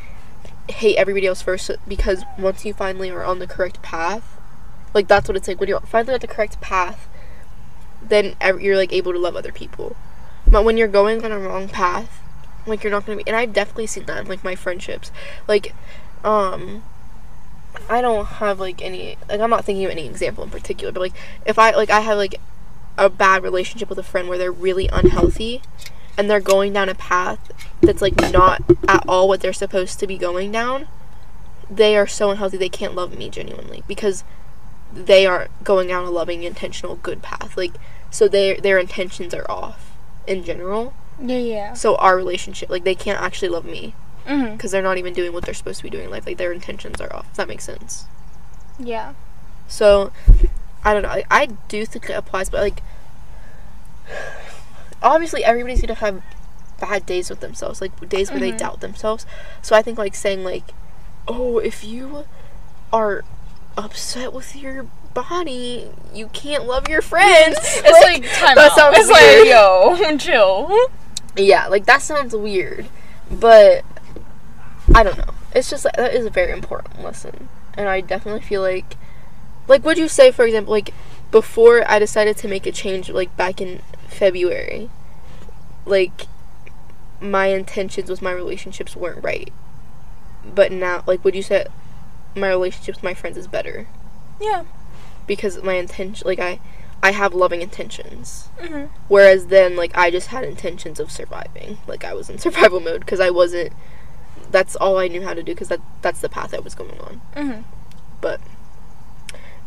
hate 0.69 0.97
everybody 0.97 1.27
else 1.27 1.43
first 1.43 1.71
because 1.87 2.25
once 2.39 2.65
you 2.65 2.75
finally 2.75 3.11
are 3.11 3.25
on 3.25 3.39
the 3.39 3.47
correct 3.47 3.81
path 3.83 4.39
like 4.95 5.07
that's 5.09 5.29
what 5.29 5.37
it's 5.37 5.47
like. 5.49 5.61
When 5.61 5.69
you're 5.69 5.81
finally 5.81 6.15
at 6.15 6.21
the 6.21 6.27
correct 6.27 6.61
path 6.61 7.09
then 8.03 8.37
you're 8.61 8.77
like 8.77 8.93
able 8.93 9.13
to 9.13 9.19
love 9.19 9.37
other 9.37 9.53
people. 9.53 9.97
But 10.47 10.65
when 10.65 10.77
you're 10.77 10.89
going 10.89 11.25
on 11.25 11.33
a 11.33 11.39
wrong 11.39 11.69
path 11.69 12.23
like 12.67 12.83
you're 12.83 12.91
not 12.91 13.07
gonna 13.07 13.17
be 13.17 13.27
and 13.27 13.35
i've 13.35 13.53
definitely 13.53 13.87
seen 13.87 14.05
that 14.05 14.19
in 14.19 14.27
like 14.29 14.45
my 14.45 14.55
friendships. 14.55 15.11
Like 15.47 15.75
um 16.25 16.83
I 17.89 18.01
don't 18.01 18.27
have 18.27 18.61
like 18.61 18.83
any 18.83 19.17
like 19.29 19.41
I'm 19.41 19.51
not 19.51 19.65
thinking 19.65 19.85
of 19.85 19.91
any 19.91 20.07
example 20.07 20.45
in 20.45 20.51
particular, 20.51 20.93
but 20.93 21.01
like 21.01 21.15
if 21.47 21.59
I 21.59 21.73
like 21.73 21.91
I 21.91 22.01
have 22.01 22.19
like 22.19 22.41
a 22.97 23.09
bad 23.09 23.43
relationship 23.43 23.89
with 23.89 23.99
a 23.99 24.03
friend 24.03 24.29
where 24.29 24.39
they're 24.39 24.53
really 24.53 24.89
unhealthy 24.89 25.63
and 26.19 26.29
they're 26.29 26.41
going 26.41 26.73
down 26.75 26.89
a 26.91 26.95
path 26.95 27.39
that's 27.81 28.03
like 28.03 28.17
not 28.33 28.61
at 28.89 29.05
all 29.09 29.29
what 29.29 29.41
they're 29.41 29.53
supposed 29.53 29.99
to 30.01 30.07
be 30.07 30.19
going 30.19 30.53
down, 30.53 30.89
they 31.71 31.97
are 31.97 32.07
so 32.07 32.31
unhealthy 32.31 32.57
they 32.59 32.69
can't 32.69 32.95
love 32.95 33.17
me 33.17 33.31
genuinely 33.31 33.83
because 33.89 34.25
they 34.93 35.25
are 35.27 35.49
going 35.65 35.87
down 35.89 36.05
a 36.05 36.11
loving, 36.11 36.43
intentional, 36.43 36.97
good 36.97 37.23
path. 37.23 37.57
Like 37.57 37.73
so 38.11 38.27
their 38.29 38.57
their 38.61 38.79
intentions 38.79 39.33
are 39.33 39.49
off 39.51 39.93
in 40.27 40.45
general. 40.45 40.93
Yeah, 41.23 41.39
yeah. 41.39 41.73
So 41.75 41.97
our 41.97 42.17
relationship, 42.17 42.69
like 42.71 42.85
they 42.85 42.95
can't 42.95 43.21
actually 43.21 43.49
love 43.49 43.65
me 43.65 43.95
Mhm. 44.27 44.53
because 44.57 44.71
they're 44.73 44.83
not 44.83 44.99
even 44.99 45.15
doing 45.15 45.33
what 45.33 45.45
they're 45.45 45.55
supposed 45.55 45.79
to 45.79 45.83
be 45.85 45.91
doing 45.91 46.05
in 46.07 46.11
life. 46.11 46.27
Like 46.27 46.37
their 46.37 46.53
intentions 46.53 47.01
are 47.01 47.15
off. 47.15 47.29
Does 47.29 47.37
that 47.39 47.49
make 47.49 47.61
sense? 47.61 48.05
Yeah. 48.79 49.15
So, 49.69 50.13
I 50.85 50.93
don't 50.95 51.03
know. 51.03 51.09
I, 51.11 51.25
I 51.31 51.47
do 51.69 51.85
think 51.87 52.09
it 52.09 52.13
applies, 52.13 52.49
but 52.51 52.61
like, 52.61 52.83
obviously 55.03 55.45
everybody's 55.45 55.81
gonna 55.81 55.95
have 55.95 56.23
bad 56.81 57.05
days 57.07 57.29
with 57.31 57.41
themselves, 57.41 57.81
like 57.81 58.09
days 58.09 58.31
where 58.31 58.41
they 58.41 58.53
Mhm. 58.53 58.59
doubt 58.59 58.81
themselves. 58.81 59.27
So 59.63 59.75
I 59.77 59.83
think 59.83 59.99
like 59.99 60.15
saying 60.15 60.45
like, 60.45 60.65
oh, 61.27 61.59
if 61.59 61.85
you 61.85 62.25
are 62.93 63.25
upset 63.77 64.33
with 64.33 64.57
your 64.57 64.87
body, 65.15 65.91
you 66.15 66.29
can't 66.29 66.67
love 66.67 66.89
your 66.89 67.03
friends. 67.15 67.57
It's 67.61 67.83
like, 68.05 68.23
time 68.35 68.55
that 68.57 68.71
out. 68.73 68.77
sounds 68.77 68.99
it's 68.99 69.09
weird. 69.09 69.47
like, 69.47 69.49
yo, 69.49 70.17
chill. 70.19 70.89
Yeah, 71.37 71.67
like 71.69 71.87
that 71.87 72.03
sounds 72.03 72.35
weird, 72.35 72.87
but 73.31 73.85
I 74.95 75.03
don't 75.03 75.19
know. 75.19 75.35
It's 75.55 75.71
just 75.71 75.85
like 75.85 75.97
that 75.97 76.15
is 76.15 76.27
a 76.27 76.31
very 76.31 76.53
important 76.53 77.03
lesson, 77.03 77.49
and 77.75 77.89
I 77.89 78.01
definitely 78.01 78.41
feel 78.43 78.63
like, 78.63 78.97
like, 79.67 79.85
would 79.85 79.99
you 79.99 80.09
say, 80.09 80.31
for 80.33 80.45
example, 80.45 80.73
like 80.73 80.93
before 81.31 81.85
I 81.91 81.99
decided 81.99 82.37
to 82.39 82.49
make 82.49 82.67
a 82.67 82.73
change, 82.73 83.11
like 83.11 83.37
back 83.37 83.61
in 83.61 83.81
February, 84.09 84.91
like 85.85 86.27
my 87.21 87.47
intentions 87.47 88.09
with 88.11 88.23
my 88.23 88.31
relationships 88.33 88.95
weren't 88.97 89.23
right, 89.23 89.53
but 90.45 90.71
now, 90.73 91.03
like, 91.07 91.25
would 91.25 91.35
you 91.35 91.43
say 91.43 91.67
my 92.37 92.49
relationship 92.49 92.97
with 92.97 93.05
my 93.05 93.15
friends 93.15 93.37
is 93.37 93.49
better 93.49 93.89
Yeah. 94.41 94.65
because 95.27 95.61
my 95.63 95.75
intention, 95.75 96.27
like, 96.27 96.39
I, 96.39 96.61
I 97.03 97.11
have 97.13 97.35
loving 97.35 97.61
intentions. 97.63 98.49
hmm 98.61 98.85
Whereas 99.09 99.47
then, 99.47 99.75
like, 99.77 99.97
I 99.97 100.11
just 100.11 100.29
had 100.29 100.45
intentions 100.45 101.01
of 101.01 101.11
surviving. 101.11 101.79
Like, 101.87 102.05
I 102.05 102.15
was 102.15 102.31
in 102.31 102.39
survival 102.47 102.81
mode 102.81 103.01
because 103.01 103.21
I 103.21 103.31
wasn't. 103.31 103.73
That's 104.51 104.77
all 104.77 104.97
I 104.99 105.09
knew 105.09 105.23
how 105.23 105.35
to 105.35 105.43
do 105.43 105.53
because 105.53 105.69
that 105.69 105.81
that's 106.03 106.21
the 106.21 106.29
path 106.29 106.55
I 106.55 106.61
was 106.61 106.75
going 106.75 106.99
on. 107.01 107.21
hmm 107.37 107.61
But, 108.21 108.41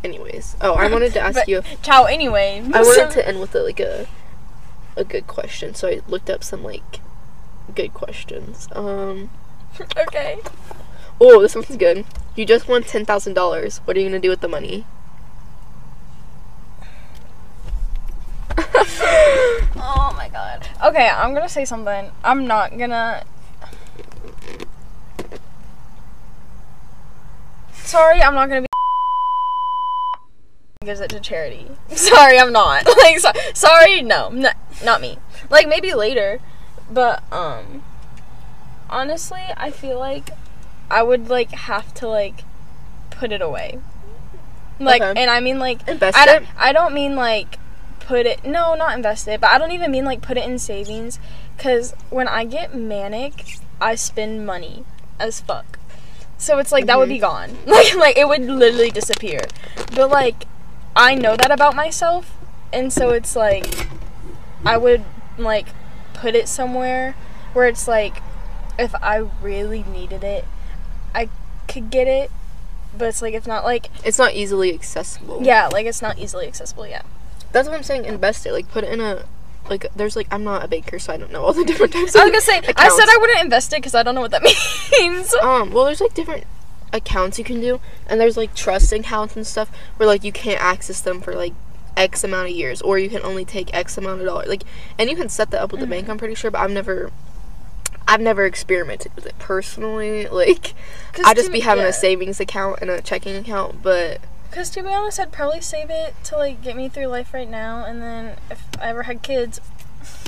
anyways, 0.03 0.55
oh, 0.61 0.73
I 0.73 0.87
wanted 0.91 1.13
to 1.13 1.19
ask 1.21 1.35
But- 1.35 1.47
you. 1.47 1.61
Ciao. 1.81 2.05
Anyway. 2.05 2.61
I 2.73 2.81
wanted 2.81 3.11
to 3.17 3.27
end 3.27 3.39
with 3.39 3.55
a, 3.55 3.59
like 3.61 3.79
a 3.79 4.07
a 4.97 5.03
good 5.03 5.25
question, 5.27 5.73
so 5.73 5.87
I 5.87 6.01
looked 6.07 6.29
up 6.29 6.43
some 6.43 6.63
like 6.63 6.99
good 7.75 7.93
questions. 7.93 8.67
Um. 8.73 9.29
okay. 9.97 10.39
Oh, 11.19 11.41
this 11.41 11.55
one's 11.55 11.77
good. 11.77 12.05
You 12.35 12.45
just 12.45 12.67
won 12.67 12.83
ten 12.83 13.05
thousand 13.05 13.33
dollars. 13.35 13.77
What 13.85 13.95
are 13.95 13.99
you 13.99 14.07
gonna 14.07 14.19
do 14.19 14.29
with 14.29 14.41
the 14.41 14.47
money? 14.47 14.85
Oh 19.83 20.13
my 20.15 20.29
god. 20.29 20.67
Okay, 20.85 21.09
I'm 21.09 21.33
gonna 21.33 21.49
say 21.49 21.65
something. 21.65 22.11
I'm 22.23 22.45
not 22.45 22.77
gonna. 22.77 23.23
Sorry, 27.73 28.21
I'm 28.21 28.35
not 28.35 28.47
gonna 28.49 28.61
be. 28.61 28.70
Gives 30.83 30.99
it 30.99 31.11
to 31.11 31.19
charity. 31.19 31.67
Sorry, 31.89 32.39
I'm 32.39 32.51
not. 32.51 32.87
Like, 32.97 33.19
so- 33.19 33.31
sorry, 33.53 34.01
no, 34.01 34.29
not, 34.29 34.55
not 34.83 34.99
me. 34.99 35.19
Like 35.51 35.67
maybe 35.67 35.93
later, 35.93 36.39
but 36.89 37.21
um, 37.31 37.83
honestly, 38.89 39.41
I 39.55 39.69
feel 39.69 39.99
like 39.99 40.31
I 40.89 41.03
would 41.03 41.29
like 41.29 41.51
have 41.51 41.93
to 41.95 42.07
like 42.07 42.41
put 43.11 43.31
it 43.31 43.43
away. 43.43 43.79
Like, 44.79 45.03
Okay. 45.03 45.21
and 45.21 45.29
I 45.29 45.39
mean 45.39 45.59
like 45.59 45.87
Invest 45.87 46.17
I 46.17 46.25
don't, 46.25 46.41
it? 46.43 46.49
I 46.57 46.73
don't 46.73 46.95
mean 46.95 47.15
like 47.15 47.59
put 47.99 48.25
it 48.25 48.43
no 48.43 48.73
not 48.73 48.95
invest 48.97 49.27
it 49.27 49.39
but 49.39 49.51
i 49.51 49.57
don't 49.59 49.71
even 49.71 49.91
mean 49.91 50.03
like 50.03 50.21
put 50.23 50.35
it 50.35 50.43
in 50.43 50.57
savings 50.57 51.19
because 51.55 51.93
when 52.09 52.27
i 52.27 52.43
get 52.43 52.73
manic 52.75 53.57
i 53.79 53.93
spend 53.93 54.43
money 54.45 54.83
as 55.19 55.39
fuck 55.39 55.77
so 56.39 56.57
it's 56.57 56.71
like 56.71 56.87
that 56.87 56.97
would 56.97 57.07
be 57.07 57.19
Mhm. 57.19 57.21
gone 57.21 57.57
like 57.67 57.95
like 57.95 58.17
it 58.17 58.27
would 58.27 58.41
literally 58.41 58.89
disappear 58.89 59.41
but 59.95 60.09
like 60.09 60.45
i 60.95 61.15
know 61.15 61.35
that 61.35 61.51
about 61.51 61.75
myself 61.75 62.37
and 62.73 62.91
so 62.91 63.09
it's 63.09 63.35
like 63.35 63.87
i 64.65 64.77
would 64.77 65.03
like 65.37 65.67
put 66.13 66.35
it 66.35 66.47
somewhere 66.47 67.15
where 67.53 67.67
it's 67.67 67.87
like 67.87 68.21
if 68.77 68.93
i 68.95 69.17
really 69.41 69.83
needed 69.83 70.23
it 70.23 70.45
i 71.15 71.29
could 71.67 71.89
get 71.89 72.07
it 72.07 72.29
but 72.97 73.07
it's 73.07 73.21
like 73.21 73.33
if 73.33 73.47
not 73.47 73.63
like 73.63 73.87
It's 74.03 74.19
not 74.19 74.33
easily 74.33 74.73
accessible. 74.73 75.41
yeah 75.41 75.67
like 75.67 75.85
it's 75.85 76.01
not 76.01 76.17
easily 76.19 76.45
accessible 76.47 76.85
yeah 76.87 77.03
That's 77.53 77.67
what 77.67 77.75
I'm 77.75 77.83
saying. 77.83 78.05
Invest 78.05 78.45
it. 78.45 78.53
Like 78.53 78.67
put 78.71 78.83
it 78.85 78.91
in 78.93 78.99
a 79.01 79.25
like. 79.69 79.85
There's 79.95 80.15
like 80.15 80.27
I'm 80.31 80.43
not 80.45 80.63
a 80.63 80.67
baker, 80.69 80.99
so 80.99 81.11
I 81.13 81.17
don't 81.17 81.31
know 81.33 81.43
all 81.43 81.51
the 81.53 81.65
different 81.71 81.91
types. 81.91 82.15
I 82.15 82.23
was 82.23 82.31
gonna 82.31 82.41
say, 82.41 82.57
I 82.77 82.87
said 82.89 83.07
I 83.11 83.17
wouldn't 83.19 83.39
invest 83.43 83.73
it 83.73 83.77
because 83.83 83.93
I 83.95 84.03
don't 84.03 84.15
know 84.15 84.21
what 84.21 84.31
that 84.31 84.41
means. 84.99 85.33
Um. 85.35 85.71
Well, 85.71 85.83
there's 85.85 85.99
like 85.99 86.13
different 86.13 86.45
accounts 86.93 87.37
you 87.37 87.45
can 87.45 87.61
do, 87.61 87.79
and 88.07 88.19
there's 88.19 88.37
like 88.37 88.53
trust 88.55 88.91
accounts 88.91 89.35
and 89.35 89.45
stuff 89.45 89.69
where 89.97 90.07
like 90.07 90.23
you 90.23 90.31
can't 90.31 90.61
access 90.61 91.01
them 91.01 91.21
for 91.21 91.35
like 91.35 91.53
X 91.97 92.23
amount 92.23 92.49
of 92.49 92.55
years, 92.55 92.81
or 92.81 92.97
you 92.97 93.09
can 93.09 93.21
only 93.23 93.45
take 93.45 93.73
X 93.73 93.97
amount 93.97 94.21
of 94.21 94.27
dollars. 94.27 94.47
Like, 94.47 94.63
and 94.97 95.09
you 95.09 95.15
can 95.15 95.29
set 95.29 95.51
that 95.51 95.61
up 95.61 95.71
with 95.71 95.81
the 95.81 95.87
bank. 95.87 96.03
Mm-hmm. 96.03 96.11
I'm 96.11 96.17
pretty 96.17 96.35
sure, 96.35 96.51
but 96.51 96.61
I've 96.61 96.71
never. 96.71 97.11
I've 98.07 98.19
never 98.19 98.45
experimented 98.45 99.15
with 99.15 99.25
it 99.25 99.37
personally. 99.39 100.27
Like, 100.31 100.73
I 101.23 101.33
just 101.33 101.51
be 101.51 101.61
having 101.61 101.85
a 101.85 101.93
savings 101.93 102.39
account 102.39 102.79
and 102.81 102.89
a 102.89 103.01
checking 103.01 103.35
account, 103.35 103.83
but 103.83 104.19
Because 104.49 104.69
to 104.71 104.81
be 104.81 104.89
honest, 104.89 105.19
I'd 105.19 105.31
probably 105.31 105.61
save 105.61 105.89
it 105.89 106.15
to 106.25 106.35
like 106.35 106.61
get 106.61 106.75
me 106.75 106.89
through 106.89 107.07
life 107.07 107.33
right 107.33 107.49
now, 107.49 107.85
and 107.85 108.01
then 108.01 108.37
if 108.49 108.63
I 108.81 108.89
ever 108.89 109.03
had 109.03 109.21
kids, 109.21 109.61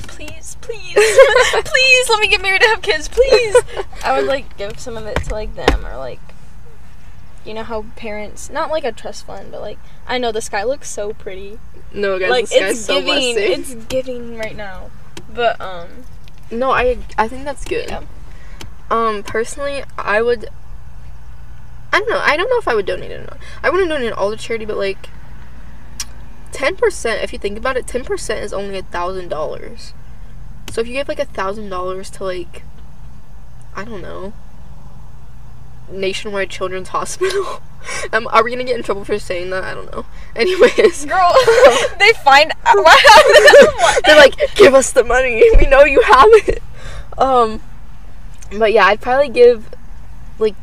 please, 0.04 0.56
please, 0.62 0.94
please 1.66 2.10
let 2.10 2.22
me 2.22 2.28
get 2.30 2.42
married 2.42 2.62
and 2.62 2.72
have 2.72 2.82
kids, 2.82 3.10
please. 3.10 3.56
I 4.04 4.18
would 4.18 4.28
like 4.28 4.56
give 4.58 4.80
some 4.80 4.96
of 4.96 5.06
it 5.08 5.18
to 5.24 5.34
like 5.34 5.56
them 5.56 5.86
or 5.86 5.98
like. 5.98 6.20
You 7.46 7.54
know 7.54 7.64
how 7.64 7.86
parents, 7.96 8.50
not 8.50 8.70
like 8.70 8.84
a 8.84 8.92
trust 8.92 9.26
fund, 9.26 9.52
but 9.52 9.62
like 9.62 9.78
I 10.08 10.18
know 10.18 10.32
the 10.32 10.42
sky 10.42 10.64
looks 10.64 10.90
so 10.90 11.14
pretty. 11.14 11.60
no, 11.94 12.18
guys, 12.18 12.30
like 12.30 12.50
guy's 12.50 12.78
it's 12.78 12.86
so 12.86 13.02
giving, 13.02 13.36
blessed. 13.36 13.38
it's 13.38 13.74
giving 13.86 14.38
right 14.38 14.56
now. 14.56 14.92
But 15.34 15.60
um, 15.60 16.06
No, 16.52 16.72
I 16.72 17.00
I 17.18 17.28
think 17.28 17.44
that's 17.44 17.66
good. 17.66 17.90
Yeah. 17.90 18.04
Um, 18.92 19.24
personally, 19.24 19.84
I 19.98 20.22
would. 20.22 20.48
I 21.92 22.00
don't 22.00 22.10
know. 22.10 22.22
I 22.24 22.38
don't 22.38 22.50
know 22.50 22.58
if 22.58 22.68
I 22.68 22.76
would 22.76 22.86
donate 22.86 23.12
it 23.12 23.22
or 23.22 23.24
not. 23.24 23.38
I 23.62 23.70
wouldn't 23.70 23.90
donate 23.90 24.14
all 24.14 24.32
to 24.32 24.38
charity, 24.38 24.66
but 24.66 24.78
like, 24.78 25.10
ten 26.52 26.76
percent. 26.76 27.24
If 27.24 27.34
you 27.34 27.40
think 27.40 27.58
about 27.58 27.78
it, 27.78 27.88
ten 27.88 28.04
percent 28.04 28.44
is 28.44 28.54
only 28.54 28.78
a 28.78 28.84
thousand 28.84 29.30
dollars. 29.30 29.94
So 30.72 30.82
if 30.82 30.88
you 30.88 30.94
give 30.94 31.08
like 31.08 31.20
a 31.20 31.26
thousand 31.26 31.70
dollars 31.70 32.10
to 32.12 32.24
like, 32.24 32.64
I 33.76 33.84
don't 33.84 34.02
know, 34.02 34.34
Nationwide 35.92 36.50
Children's 36.50 36.90
Hospital. 36.90 37.62
um, 38.14 38.28
are 38.32 38.44
we 38.44 38.52
gonna 38.52 38.64
get 38.64 38.78
in 38.78 38.84
trouble 38.84 39.06
for 39.06 39.20
saying 39.20 39.50
that? 39.52 39.64
I 39.64 39.74
don't 39.74 39.92
know. 39.92 40.06
Anyways, 40.36 41.06
girl, 41.06 41.34
they 42.00 42.12
find 42.24 42.52
out 42.66 42.86
they're 44.06 44.18
like, 44.18 44.36
give 44.56 44.74
us 44.74 44.92
the 44.92 45.04
money. 45.04 45.44
We 45.58 45.68
know 45.68 45.84
you 45.84 46.02
have 46.02 46.30
it. 46.48 46.64
Um, 47.18 47.62
but 48.58 48.72
yeah, 48.74 48.86
I'd 48.86 49.02
probably 49.02 49.30
give 49.30 49.70
like 50.40 50.56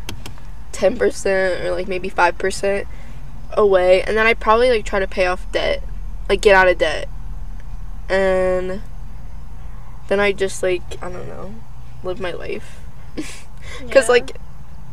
ten 0.72 0.96
percent 0.96 1.64
or 1.64 1.72
like 1.72 1.88
maybe 1.88 2.09
five 2.09 2.37
percent 2.38 2.88
away, 3.52 4.02
and 4.02 4.16
then 4.16 4.26
I'd 4.26 4.40
probably 4.40 4.70
like 4.70 4.85
try 4.85 4.98
to 4.98 5.06
pay 5.09 5.26
off 5.26 5.50
debt, 5.52 5.83
like 6.28 6.40
get 6.40 6.54
out 6.54 6.68
of 6.68 6.78
debt, 6.78 7.09
and 8.09 8.83
then 10.09 10.20
I 10.20 10.33
just 10.33 10.62
like 10.62 10.83
I 11.02 11.11
don't 11.11 11.28
know, 11.28 11.54
live 12.02 12.20
my 12.20 12.33
life. 12.33 12.80
Because 13.14 14.06
Yeah. 14.06 14.12
like 14.12 14.37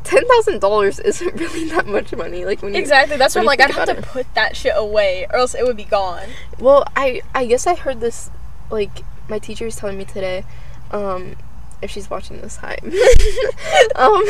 ten 0.07 0.25
thousand 0.25 0.59
dollars 0.59 0.99
isn't 0.99 1.35
really 1.35 1.65
that 1.69 1.85
much 1.85 2.15
money. 2.15 2.45
Like 2.45 2.61
when 2.61 2.73
you 2.73 2.79
Exactly. 2.79 3.17
That's 3.17 3.35
when 3.35 3.45
what 3.45 3.59
I'm 3.59 3.67
like. 3.67 3.69
I'd 3.69 3.75
have 3.75 3.85
to 3.87 3.97
about 3.99 4.05
put 4.05 4.33
that 4.35 4.55
shit 4.55 4.73
away, 4.75 5.27
or 5.29 5.35
else 5.35 5.53
it 5.53 5.65
would 5.65 5.77
be 5.77 5.83
gone. 5.83 6.29
Well, 6.59 6.85
I 6.95 7.21
I 7.35 7.45
guess 7.45 7.67
I 7.67 7.75
heard 7.75 7.99
this 7.99 8.31
like 8.71 9.03
my 9.29 9.39
teacher 9.39 9.65
was 9.65 9.75
telling 9.75 9.97
me 9.97 10.05
today. 10.05 10.45
Um, 10.91 11.35
if 11.81 11.91
she's 11.91 12.09
watching 12.09 12.41
this, 12.41 12.55
hi. 12.55 12.77
um, 12.83 12.87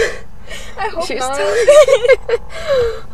I 0.77 0.89
hope 0.89 1.05
she 1.05 1.15
was 1.15 1.21
not. 1.21 1.37
telling, 1.37 2.39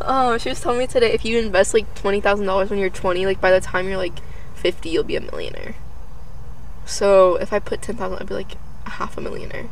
um, 0.00 0.38
she 0.38 0.48
was 0.48 0.60
telling 0.60 0.78
me 0.78 0.86
today 0.86 1.12
if 1.12 1.24
you 1.24 1.38
invest 1.38 1.74
like 1.74 1.94
twenty 1.94 2.20
thousand 2.22 2.46
dollars 2.46 2.70
when 2.70 2.78
you're 2.78 2.88
twenty, 2.88 3.26
like 3.26 3.40
by 3.40 3.50
the 3.50 3.60
time 3.60 3.88
you're 3.88 3.98
like 3.98 4.20
fifty, 4.54 4.88
you'll 4.88 5.04
be 5.04 5.16
a 5.16 5.20
millionaire. 5.20 5.74
So 6.86 7.36
if 7.36 7.52
I 7.52 7.58
put 7.58 7.82
ten 7.82 7.96
thousand, 7.96 8.20
I'd 8.20 8.28
be 8.28 8.34
like 8.34 8.52
a 8.86 8.90
half 8.90 9.18
a 9.18 9.20
millionaire. 9.20 9.68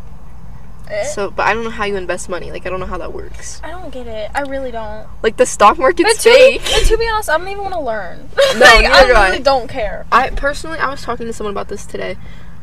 Eh? 0.88 1.04
So, 1.04 1.30
but 1.30 1.46
I 1.46 1.54
don't 1.54 1.64
know 1.64 1.70
how 1.70 1.84
you 1.84 1.96
invest 1.96 2.28
money. 2.28 2.50
Like, 2.50 2.66
I 2.66 2.70
don't 2.70 2.80
know 2.80 2.86
how 2.86 2.98
that 2.98 3.12
works. 3.12 3.60
I 3.62 3.70
don't 3.70 3.90
get 3.92 4.06
it. 4.06 4.30
I 4.34 4.40
really 4.42 4.70
don't. 4.70 5.06
Like, 5.22 5.36
the 5.36 5.46
stock 5.46 5.78
market's 5.78 6.22
to, 6.24 6.30
be, 6.30 6.58
fake. 6.58 6.62
but 6.64 6.84
to 6.86 6.98
be 6.98 7.08
honest, 7.08 7.30
I 7.30 7.38
don't 7.38 7.48
even 7.48 7.62
want 7.62 7.74
to 7.74 7.80
learn. 7.80 8.28
No, 8.54 8.58
like, 8.60 8.86
I 8.86 9.06
do 9.06 9.12
I. 9.14 9.28
really 9.30 9.42
don't 9.42 9.68
care. 9.68 10.06
I 10.12 10.30
personally, 10.30 10.78
I 10.78 10.90
was 10.90 11.02
talking 11.02 11.26
to 11.26 11.32
someone 11.32 11.52
about 11.52 11.68
this 11.68 11.86
today. 11.86 12.16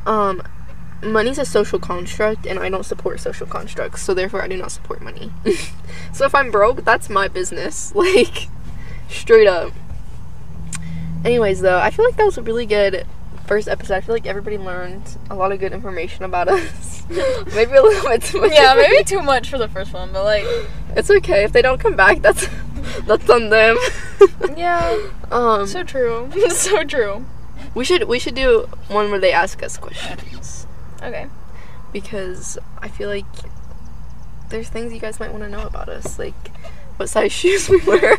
Um, 0.06 0.44
money's 1.02 1.40
a 1.40 1.46
social 1.46 1.80
construct, 1.80 2.46
and 2.46 2.60
I 2.60 2.70
don't 2.70 2.86
support 2.86 3.20
social 3.20 3.48
constructs, 3.48 4.02
so 4.04 4.14
therefore, 4.14 4.44
I 4.44 4.48
do 4.48 4.58
not 4.58 4.72
support 4.72 5.02
money. 5.02 5.32
so 6.14 6.26
if 6.26 6.36
I'm 6.36 6.52
broke, 6.52 6.86
that's 6.86 7.10
my 7.10 7.28
business. 7.28 7.94
Like, 7.96 8.48
straight 9.10 9.48
up. 9.48 9.74
Anyways, 11.26 11.62
though, 11.62 11.80
I 11.80 11.90
feel 11.90 12.06
like 12.06 12.16
that 12.18 12.26
was 12.26 12.38
a 12.38 12.42
really 12.42 12.66
good 12.66 13.06
first 13.50 13.68
episode. 13.68 13.96
I 13.96 14.02
feel 14.02 14.14
like 14.14 14.28
everybody 14.28 14.60
learned 14.60 15.18
a 15.32 15.36
lot 15.36 15.52
of 15.52 15.60
good 15.60 15.74
information 15.74 16.24
about 16.24 16.48
us. 16.48 17.04
maybe 17.10 17.74
a 17.74 17.82
little 17.82 18.08
bit 18.08 18.22
too 18.22 18.42
much. 18.42 18.52
yeah, 18.54 18.76
maybe 18.76 19.04
too 19.04 19.24
much 19.24 19.50
for 19.50 19.58
the 19.58 19.68
first 19.68 19.92
one, 19.92 20.14
but 20.14 20.24
like, 20.24 20.46
It's 20.96 21.10
okay 21.10 21.44
if 21.44 21.52
they 21.52 21.64
don't 21.64 21.80
come 21.80 21.96
back. 21.96 22.22
That's 22.22 22.48
that's 23.08 23.28
on 23.28 23.50
them. 23.50 23.76
yeah, 24.56 24.96
um, 25.32 25.66
so 25.66 25.84
true, 25.84 26.32
so 26.50 26.84
true. 26.84 27.26
we 27.74 27.84
should 27.84 28.04
we 28.08 28.20
should 28.20 28.36
do 28.36 28.70
one 28.88 29.10
where 29.10 29.20
they 29.20 29.32
ask 29.32 29.64
us 29.64 29.78
questions. 29.78 30.68
Okay. 31.02 31.28
because 31.92 32.60
I 32.78 32.88
feel 32.88 33.10
like 33.10 33.26
there's 34.50 34.70
things 34.70 34.94
you 34.94 35.00
guys 35.00 35.20
might 35.20 35.32
want 35.32 35.44
to 35.44 35.50
know 35.50 35.66
about 35.66 35.90
us, 35.90 36.20
like 36.20 36.52
what 37.00 37.10
size 37.10 37.32
shoes 37.40 37.70
we 37.70 37.80
wear, 37.86 38.18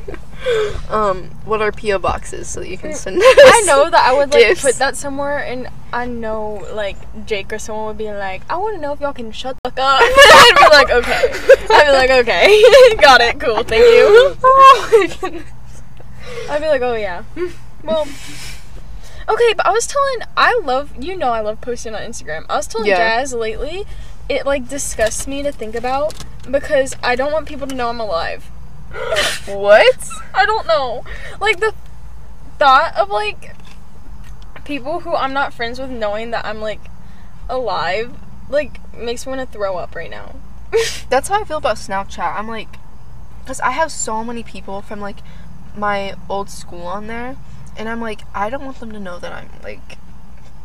um, 0.88 1.24
what 1.44 1.60
our 1.60 1.70
PO 1.70 1.98
box 1.98 2.32
is, 2.32 2.48
so 2.48 2.60
that 2.60 2.68
you 2.68 2.78
can 2.78 2.94
send 2.94 3.18
us. 3.18 3.24
I 3.36 3.62
know 3.66 3.90
that 3.90 4.04
I 4.06 4.12
would 4.14 4.32
like 4.32 4.42
gifts. 4.48 4.62
put 4.62 4.74
that 4.76 4.96
somewhere, 4.96 5.38
and 5.38 5.68
I 5.92 6.06
know 6.06 6.66
like 6.72 6.96
Jake 7.26 7.52
or 7.52 7.58
someone 7.58 7.86
would 7.88 7.98
be 7.98 8.10
like, 8.10 8.42
"I 8.48 8.56
want 8.56 8.76
to 8.76 8.80
know 8.80 8.92
if 8.92 9.00
y'all 9.00 9.12
can 9.12 9.32
shut 9.32 9.56
the 9.62 9.70
fuck 9.70 9.78
up." 9.78 10.00
I'd 10.02 10.56
be 10.58 10.76
like, 10.76 10.90
"Okay." 10.90 11.30
I'd 11.70 11.86
be 11.86 11.92
like, 11.92 12.10
"Okay, 12.10 12.94
got 13.00 13.20
it, 13.20 13.38
cool, 13.38 13.62
thank 13.64 13.84
you." 13.84 14.36
oh. 14.42 15.42
I'd 16.48 16.60
be 16.60 16.68
like, 16.68 16.82
"Oh 16.82 16.94
yeah." 16.94 17.24
Well, 17.84 18.02
okay, 19.28 19.52
but 19.54 19.66
I 19.66 19.70
was 19.72 19.86
telling, 19.86 20.18
I 20.36 20.58
love, 20.64 20.92
you 21.02 21.16
know, 21.16 21.30
I 21.30 21.40
love 21.40 21.60
posting 21.60 21.94
on 21.94 22.00
Instagram. 22.02 22.44
I 22.48 22.56
was 22.56 22.66
telling 22.66 22.88
Yeah. 22.88 22.96
Jazz 22.96 23.32
lately, 23.34 23.84
it 24.28 24.44
like 24.46 24.68
disgusts 24.68 25.26
me 25.26 25.42
to 25.42 25.52
think 25.52 25.74
about 25.74 26.24
because 26.50 26.94
I 27.02 27.14
don't 27.16 27.32
want 27.32 27.46
people 27.46 27.66
to 27.66 27.74
know 27.74 27.88
I'm 27.88 28.00
alive. 28.00 28.49
What? 29.46 30.08
I 30.34 30.46
don't 30.46 30.66
know. 30.66 31.04
Like 31.40 31.60
the 31.60 31.74
thought 32.58 32.96
of 32.96 33.10
like 33.10 33.54
people 34.64 35.00
who 35.00 35.14
I'm 35.14 35.32
not 35.32 35.54
friends 35.54 35.80
with 35.80 35.90
knowing 35.90 36.30
that 36.30 36.44
I'm 36.44 36.60
like 36.60 36.80
alive 37.48 38.16
like 38.50 38.80
makes 38.94 39.26
me 39.26 39.34
want 39.34 39.50
to 39.50 39.56
throw 39.56 39.76
up 39.76 39.94
right 39.94 40.10
now. 40.10 40.36
That's 41.08 41.28
how 41.28 41.40
I 41.40 41.44
feel 41.44 41.58
about 41.58 41.76
Snapchat. 41.76 42.38
I'm 42.38 42.48
like, 42.48 42.76
because 43.42 43.60
I 43.60 43.70
have 43.70 43.90
so 43.90 44.22
many 44.22 44.42
people 44.42 44.82
from 44.82 45.00
like 45.00 45.18
my 45.76 46.14
old 46.28 46.50
school 46.50 46.82
on 46.82 47.06
there, 47.06 47.36
and 47.76 47.88
I'm 47.88 48.00
like, 48.00 48.22
I 48.34 48.50
don't 48.50 48.64
want 48.64 48.80
them 48.80 48.92
to 48.92 49.00
know 49.00 49.18
that 49.18 49.32
I'm 49.32 49.48
like 49.62 49.98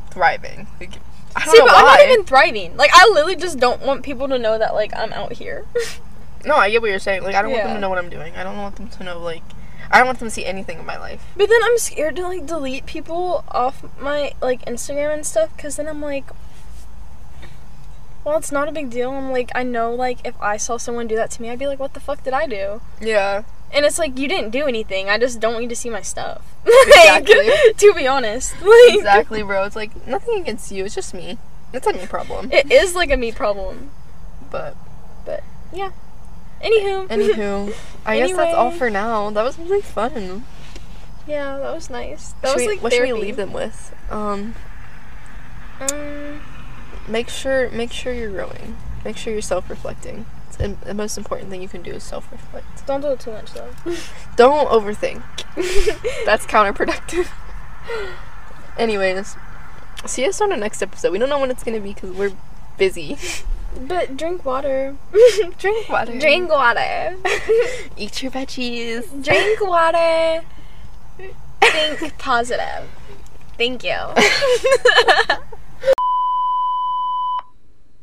thriving. 0.09 0.67
Like, 0.79 0.93
I 1.35 1.45
don't 1.45 1.53
See, 1.53 1.59
know 1.59 1.65
but 1.65 1.73
why. 1.73 1.79
I'm 1.79 1.85
not 1.85 2.01
even 2.01 2.25
thriving. 2.25 2.77
Like 2.77 2.91
I 2.93 3.09
literally 3.13 3.35
just 3.35 3.59
don't 3.59 3.81
want 3.81 4.03
people 4.03 4.27
to 4.27 4.37
know 4.37 4.57
that 4.57 4.73
like 4.73 4.95
I'm 4.95 5.13
out 5.13 5.33
here. 5.33 5.65
No, 6.45 6.55
I 6.55 6.69
get 6.69 6.81
what 6.81 6.89
you're 6.89 6.99
saying. 6.99 7.23
Like, 7.23 7.35
I 7.35 7.41
don't 7.41 7.51
want 7.51 7.63
them 7.63 7.75
to 7.75 7.81
know 7.81 7.89
what 7.89 7.97
I'm 7.97 8.09
doing. 8.09 8.35
I 8.35 8.43
don't 8.43 8.57
want 8.57 8.75
them 8.75 8.89
to 8.89 9.03
know 9.03 9.19
like, 9.19 9.43
I 9.91 9.97
don't 9.97 10.07
want 10.07 10.19
them 10.19 10.27
to 10.27 10.33
see 10.33 10.45
anything 10.45 10.79
of 10.79 10.85
my 10.85 10.97
life. 10.97 11.23
but 11.35 11.49
then 11.49 11.59
I'm 11.63 11.77
scared 11.77 12.15
to 12.17 12.23
like 12.23 12.45
delete 12.45 12.85
people 12.85 13.43
off 13.49 13.85
my 13.99 14.33
like 14.41 14.63
Instagram 14.65 15.13
and 15.13 15.25
stuff 15.25 15.55
cuz 15.57 15.75
then 15.75 15.87
I'm 15.87 16.01
like 16.01 16.25
well, 18.25 18.37
it's 18.39 18.51
not 18.51 18.67
a 18.67 18.71
big 18.71 18.89
deal. 18.89 19.11
I'm 19.11 19.31
like, 19.31 19.51
I 19.53 19.61
know, 19.61 19.93
like, 19.93 20.17
if 20.25 20.33
I 20.41 20.57
saw 20.57 20.77
someone 20.77 21.05
do 21.05 21.15
that 21.15 21.29
to 21.31 21.41
me, 21.43 21.51
I'd 21.51 21.59
be 21.59 21.67
like, 21.67 21.79
what 21.79 21.93
the 21.93 21.99
fuck 21.99 22.23
did 22.23 22.33
I 22.33 22.47
do? 22.47 22.81
Yeah. 22.99 23.43
And 23.71 23.85
it's 23.85 23.99
like, 23.99 24.17
you 24.17 24.27
didn't 24.27 24.49
do 24.49 24.65
anything. 24.65 25.09
I 25.09 25.19
just 25.19 25.39
don't 25.39 25.53
want 25.53 25.63
you 25.63 25.69
to 25.69 25.75
see 25.75 25.91
my 25.91 26.01
stuff. 26.01 26.41
Exactly. 26.65 27.47
Like, 27.47 27.77
to 27.77 27.93
be 27.93 28.07
honest. 28.07 28.55
Like, 28.61 28.95
Exactly, 28.95 29.43
bro. 29.43 29.65
It's 29.65 29.75
like 29.75 30.07
nothing 30.07 30.41
against 30.41 30.71
you. 30.71 30.85
It's 30.85 30.95
just 30.95 31.13
me. 31.13 31.37
It's 31.71 31.85
a 31.85 31.93
me 31.93 32.07
problem. 32.07 32.51
It 32.51 32.71
is 32.71 32.95
like 32.95 33.11
a 33.11 33.17
me 33.17 33.31
problem. 33.31 33.91
But 34.49 34.75
Anywho. 36.63 37.07
anywho, 37.09 37.73
I 38.05 38.17
guess 38.17 38.35
that's 38.35 38.55
all 38.55 38.71
for 38.71 38.89
now. 38.89 39.29
That 39.29 39.43
was 39.43 39.57
really 39.59 39.81
fun. 39.81 40.45
yeah, 41.27 41.57
that 41.57 41.73
was 41.73 41.89
nice. 41.89 42.33
That 42.41 42.49
Should 42.49 42.55
was 42.55 42.61
we- 42.63 42.67
like 42.73 42.83
what 42.83 42.91
therapy. 42.93 43.09
should 43.09 43.15
we 43.19 43.21
leave 43.25 43.35
them 43.35 43.53
with? 43.53 43.93
Um, 44.09 44.55
Um, 45.79 46.41
make 47.07 47.27
sure 47.29 47.69
make 47.71 47.91
sure 47.91 48.13
you're 48.13 48.31
growing. 48.31 48.77
Make 49.03 49.17
sure 49.17 49.33
you're 49.33 49.41
self-reflecting. 49.41 50.25
It's 50.47 50.55
the 50.57 50.69
the 50.85 50.93
most 50.93 51.17
important 51.17 51.49
thing 51.49 51.61
you 51.61 51.67
can 51.67 51.81
do 51.81 51.91
is 51.91 52.03
self-reflect. 52.03 52.87
don't 52.87 53.01
do 53.01 53.07
it 53.09 53.19
too 53.19 53.31
much 53.31 53.51
though. 53.53 53.71
Don't 54.37 54.69
overthink. 54.69 55.21
That's 56.25 56.45
counterproductive. 56.45 57.27
Anyways, 58.77 59.35
see 60.05 60.25
us 60.27 60.39
on 60.41 60.51
our 60.51 60.57
next 60.57 60.81
episode. 60.81 61.11
We 61.11 61.19
don't 61.19 61.29
know 61.29 61.39
when 61.39 61.51
it's 61.51 61.63
gonna 61.63 61.79
be 61.79 61.93
because 61.93 62.11
we're 62.11 62.31
busy. 62.77 63.17
But 63.87 64.17
drink 64.21 64.45
water. 64.45 64.95
Drink 65.57 65.89
water. 65.89 66.19
Drink 66.19 66.49
water. 66.61 67.15
Eat 67.97 68.21
your 68.23 68.31
veggies. 68.31 69.23
Drink 69.23 69.61
water. 69.61 70.43
Think 71.61 72.17
positive. 72.17 72.89
Thank 73.57 73.83
you. 73.83 73.97